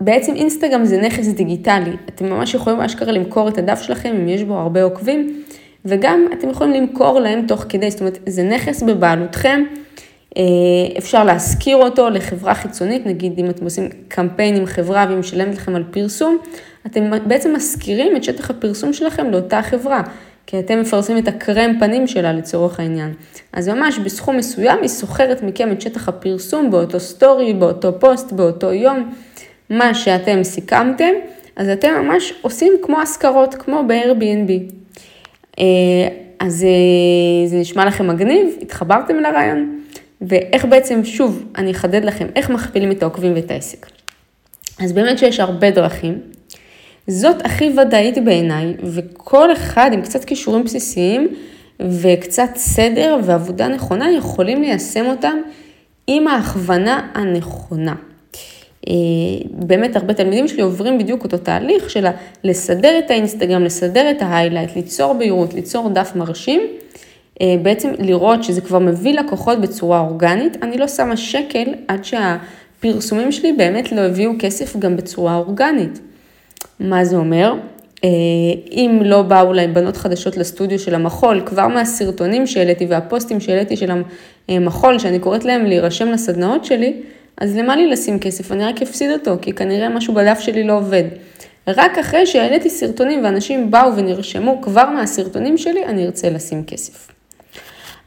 בעצם 0.00 0.34
אינסטגרם 0.34 0.84
זה 0.84 1.00
נכס 1.00 1.28
דיגיטלי, 1.28 1.92
אתם 2.08 2.26
ממש 2.30 2.54
יכולים 2.54 2.80
אשכרה 2.80 3.12
למכור 3.12 3.48
את 3.48 3.58
הדף 3.58 3.82
שלכם 3.82 4.14
אם 4.20 4.28
יש 4.28 4.42
בו 4.42 4.54
הרבה 4.54 4.82
עוקבים, 4.82 5.42
וגם 5.84 6.26
אתם 6.32 6.50
יכולים 6.50 6.72
למכור 6.72 7.20
להם 7.20 7.46
תוך 7.46 7.64
כדי, 7.68 7.90
זאת 7.90 8.00
אומרת, 8.00 8.18
זה 8.26 8.42
נכס 8.42 8.82
בבעלותכם, 8.82 9.64
אה, 10.36 10.42
אפשר 10.98 11.24
להשכיר 11.24 11.76
אותו 11.76 12.10
לחברה 12.10 12.54
חיצונית, 12.54 13.06
נגיד 13.06 13.38
אם 13.38 13.50
אתם 13.50 13.64
עושים 13.64 13.88
קמפיין 14.08 14.56
עם 14.56 14.66
חברה 14.66 15.04
והיא 15.08 15.18
משלמת 15.18 15.54
לכם 15.54 15.76
על 15.76 15.84
פרסום, 15.90 16.38
אתם 16.86 17.10
בעצם 17.26 17.56
משכירים 17.56 18.16
את 18.16 18.24
שטח 18.24 18.50
הפרסום 18.50 18.92
שלכם 18.92 19.30
לאותה 19.30 19.62
חברה, 19.62 20.02
כי 20.46 20.58
אתם 20.58 20.80
מפרסמים 20.80 21.18
את 21.18 21.28
הקרם 21.28 21.72
פנים 21.78 22.06
שלה 22.06 22.32
לצורך 22.32 22.80
העניין. 22.80 23.14
אז 23.52 23.68
ממש 23.68 23.98
בסכום 23.98 24.36
מסוים 24.36 24.78
היא 24.80 24.88
סוחרת 24.88 25.42
מכם 25.42 25.72
את 25.72 25.80
שטח 25.80 26.08
הפרסום 26.08 26.70
באותו 26.70 27.00
סטורי, 27.00 27.54
באותו 27.54 28.00
פוסט, 28.00 28.32
באותו 28.32 28.72
יום, 28.72 29.12
מה 29.70 29.94
שאתם 29.94 30.44
סיכמתם, 30.44 31.12
אז 31.56 31.68
אתם 31.68 31.88
ממש 32.02 32.32
עושים 32.42 32.72
כמו 32.82 33.00
השכרות, 33.00 33.54
כמו 33.54 33.82
ב-Airbnb. 33.88 34.72
אה, 35.58 35.64
אז 36.40 36.64
אה, 36.64 37.48
זה 37.48 37.56
נשמע 37.56 37.84
לכם 37.84 38.08
מגניב? 38.08 38.56
התחברתם 38.62 39.16
לרעיון? 39.16 39.80
ואיך 40.20 40.64
בעצם, 40.64 41.04
שוב, 41.04 41.44
אני 41.56 41.70
אחדד 41.70 42.04
לכם, 42.04 42.26
איך 42.36 42.50
מכפילים 42.50 42.90
את 42.90 43.02
העוקבים 43.02 43.34
ואת 43.34 43.50
העסק. 43.50 43.86
אז 44.80 44.92
באמת 44.92 45.18
שיש 45.18 45.40
הרבה 45.40 45.70
דרכים. 45.70 46.18
זאת 47.10 47.46
הכי 47.46 47.70
ודאית 47.78 48.24
בעיניי, 48.24 48.74
וכל 48.82 49.52
אחד 49.52 49.90
עם 49.92 50.02
קצת 50.02 50.24
כישורים 50.24 50.64
בסיסיים 50.64 51.28
וקצת 51.80 52.50
סדר 52.56 53.18
ועבודה 53.24 53.68
נכונה 53.68 54.12
יכולים 54.12 54.62
ליישם 54.62 55.06
אותם 55.06 55.36
עם 56.06 56.28
ההכוונה 56.28 57.10
הנכונה. 57.14 57.94
אה, 58.88 58.94
באמת 59.50 59.96
הרבה 59.96 60.14
תלמידים 60.14 60.48
שלי 60.48 60.62
עוברים 60.62 60.98
בדיוק 60.98 61.24
אותו 61.24 61.38
תהליך 61.38 61.90
של 61.90 62.06
לסדר 62.44 62.98
את 62.98 63.10
האינסטגרם, 63.10 63.64
לסדר 63.64 64.10
את 64.10 64.22
ההיילייט, 64.22 64.76
ליצור 64.76 65.12
בהירות, 65.12 65.54
ליצור 65.54 65.88
דף 65.88 66.12
מרשים, 66.16 66.60
אה, 67.40 67.56
בעצם 67.62 67.92
לראות 67.98 68.44
שזה 68.44 68.60
כבר 68.60 68.78
מביא 68.78 69.14
לקוחות 69.14 69.60
בצורה 69.60 70.00
אורגנית. 70.00 70.56
אני 70.62 70.78
לא 70.78 70.88
שמה 70.88 71.16
שקל 71.16 71.74
עד 71.88 72.04
שהפרסומים 72.04 73.32
שלי 73.32 73.52
באמת 73.52 73.92
לא 73.92 74.00
הביאו 74.00 74.32
כסף 74.38 74.76
גם 74.76 74.96
בצורה 74.96 75.36
אורגנית. 75.36 76.00
מה 76.80 77.04
זה 77.04 77.16
אומר? 77.16 77.54
אה, 78.04 78.08
אם 78.70 79.00
לא 79.04 79.22
באו 79.22 79.46
אולי 79.46 79.66
בנות 79.66 79.96
חדשות 79.96 80.36
לסטודיו 80.36 80.78
של 80.78 80.94
המחול, 80.94 81.42
כבר 81.46 81.68
מהסרטונים 81.68 82.46
שהעליתי 82.46 82.86
והפוסטים 82.86 83.40
שהעליתי 83.40 83.76
של 83.76 83.90
המחול, 84.48 84.98
שאני 84.98 85.18
קוראת 85.18 85.44
להם 85.44 85.64
להירשם 85.64 86.08
לסדנאות 86.08 86.64
שלי, 86.64 87.02
אז 87.36 87.56
למה 87.56 87.76
לי 87.76 87.86
לשים 87.86 88.18
כסף? 88.18 88.52
אני 88.52 88.64
רק 88.64 88.82
אפסיד 88.82 89.10
אותו, 89.10 89.36
כי 89.42 89.52
כנראה 89.52 89.88
משהו 89.88 90.14
בדף 90.14 90.40
שלי 90.40 90.64
לא 90.64 90.76
עובד. 90.76 91.04
רק 91.68 91.98
אחרי 91.98 92.26
שהעליתי 92.26 92.70
סרטונים 92.70 93.24
ואנשים 93.24 93.70
באו 93.70 93.96
ונרשמו 93.96 94.60
כבר 94.62 94.90
מהסרטונים 94.90 95.58
שלי, 95.58 95.84
אני 95.84 96.06
ארצה 96.06 96.30
לשים 96.30 96.64
כסף. 96.64 97.19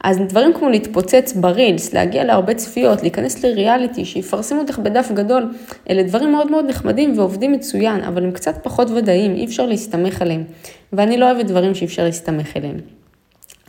אז 0.04 0.18
דברים 0.18 0.52
כמו 0.54 0.68
להתפוצץ 0.68 1.32
ברילס, 1.32 1.94
להגיע 1.94 2.24
להרבה 2.24 2.54
צפיות, 2.54 3.02
להיכנס 3.02 3.44
לריאליטי, 3.44 4.04
שיפרסמו 4.04 4.60
אותך 4.60 4.78
בדף 4.78 5.10
גדול, 5.14 5.54
אלה 5.90 6.02
דברים 6.02 6.32
מאוד 6.32 6.50
מאוד 6.50 6.64
נחמדים 6.68 7.18
ועובדים 7.18 7.52
מצוין, 7.52 8.00
אבל 8.00 8.24
הם 8.24 8.30
קצת 8.30 8.54
פחות 8.62 8.90
ודאיים, 8.90 9.34
אי 9.34 9.44
אפשר 9.44 9.66
להסתמך 9.66 10.22
עליהם. 10.22 10.44
ואני 10.92 11.16
לא 11.16 11.30
אוהבת 11.30 11.46
דברים 11.46 11.74
שאי 11.74 11.86
אפשר 11.86 12.04
להסתמך 12.04 12.56
עליהם. 12.56 12.76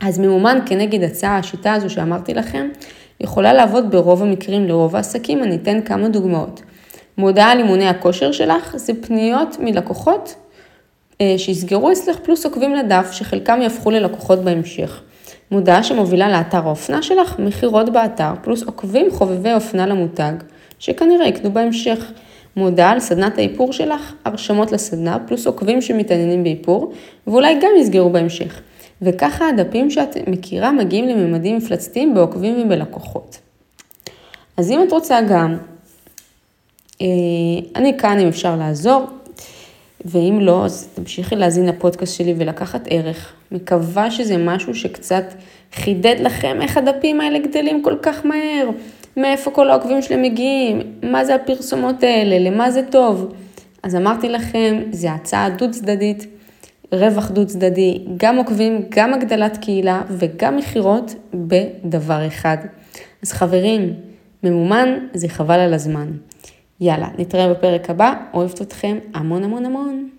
אז 0.00 0.18
ממומן 0.18 0.58
כנגד 0.66 1.02
הצעה, 1.02 1.38
השיטה 1.38 1.72
הזו 1.74 1.90
שאמרתי 1.90 2.34
לכם, 2.34 2.68
יכולה 3.20 3.52
לעבוד 3.52 3.90
ברוב 3.90 4.22
המקרים 4.22 4.68
לרוב 4.68 4.96
העסקים, 4.96 5.42
אני 5.42 5.56
אתן 5.56 5.80
כמה 5.80 6.08
דוגמאות. 6.08 6.62
מודעה 7.18 7.52
על 7.52 7.58
אימוני 7.58 7.88
הכושר 7.88 8.32
שלך 8.32 8.76
זה 8.76 8.92
פניות 9.02 9.56
מלקוחות 9.60 10.34
אה, 11.20 11.34
שיסגרו 11.38 11.92
אצלך 11.92 12.18
פלוס 12.18 12.44
עוקבים 12.44 12.74
לדף, 12.74 13.08
שחלקם 13.12 13.62
יהפכו 13.62 13.90
ללקוחות 13.90 14.38
בהמשך. 14.38 15.02
מודעה 15.50 15.82
שמובילה 15.82 16.28
לאתר 16.28 16.66
האופנה 16.66 17.02
שלך, 17.02 17.38
מכירות 17.38 17.90
באתר, 17.92 18.30
פלוס 18.42 18.62
עוקבים 18.62 19.10
חובבי 19.10 19.52
אופנה 19.52 19.86
למותג, 19.86 20.32
שכנראה 20.78 21.28
יקנו 21.28 21.52
בהמשך. 21.52 22.12
מודעה 22.56 22.90
על 22.90 23.00
סדנת 23.00 23.38
האיפור 23.38 23.72
שלך, 23.72 24.12
הרשמות 24.24 24.72
לסדנה, 24.72 25.18
פלוס 25.26 25.46
עוקבים 25.46 25.80
שמתעניינים 25.80 26.42
באיפור, 26.42 26.92
ואולי 27.26 27.54
גם 27.54 27.70
יסגרו 27.80 28.10
בהמשך. 28.10 28.60
וככה 29.02 29.48
הדפים 29.48 29.90
שאת 29.90 30.16
מכירה 30.26 30.72
מגיעים 30.72 31.08
לממדים 31.08 31.56
מפלצתיים 31.56 32.14
בעוקבים 32.14 32.62
ובלקוחות. 32.62 33.38
אז 34.56 34.70
אם 34.70 34.82
את 34.82 34.92
רוצה 34.92 35.20
גם, 35.20 35.56
אה, 37.00 37.06
אני 37.76 37.98
כאן 37.98 38.18
אם 38.18 38.28
אפשר 38.28 38.56
לעזור, 38.56 39.06
ואם 40.04 40.38
לא, 40.40 40.64
אז 40.64 40.88
תמשיכי 40.94 41.36
להאזין 41.36 41.66
לפודקאסט 41.66 42.16
שלי 42.16 42.34
ולקחת 42.38 42.88
ערך. 42.90 43.32
מקווה 43.52 44.10
שזה 44.10 44.36
משהו 44.36 44.74
שקצת 44.74 45.24
חידד 45.72 46.16
לכם 46.20 46.62
איך 46.62 46.76
הדפים 46.76 47.20
האלה 47.20 47.38
גדלים 47.38 47.82
כל 47.82 47.96
כך 48.02 48.26
מהר, 48.26 48.68
מאיפה 49.16 49.50
כל 49.50 49.70
העוקבים 49.70 50.02
שלהם 50.02 50.22
מגיעים, 50.22 50.80
מה 51.02 51.24
זה 51.24 51.34
הפרסומות 51.34 52.02
האלה, 52.02 52.50
למה 52.50 52.70
זה 52.70 52.82
טוב. 52.90 53.32
אז 53.82 53.96
אמרתי 53.96 54.28
לכם, 54.28 54.82
זה 54.90 55.12
הצעה 55.12 55.50
דו 55.50 55.70
צדדית, 55.70 56.26
רווח 56.92 57.30
דו 57.30 57.46
צדדי, 57.46 58.04
גם 58.16 58.36
עוקבים, 58.36 58.82
גם 58.88 59.14
הגדלת 59.14 59.56
קהילה 59.56 60.02
וגם 60.10 60.56
מכירות 60.56 61.14
בדבר 61.34 62.26
אחד. 62.26 62.56
אז 63.22 63.32
חברים, 63.32 63.94
ממומן 64.42 64.98
זה 65.14 65.28
חבל 65.28 65.60
על 65.60 65.74
הזמן. 65.74 66.06
יאללה, 66.80 67.08
נתראה 67.18 67.54
בפרק 67.54 67.90
הבא, 67.90 68.14
אוהבת 68.34 68.62
אתכם 68.62 68.98
המון 69.14 69.44
המון 69.44 69.64
המון. 69.64 70.15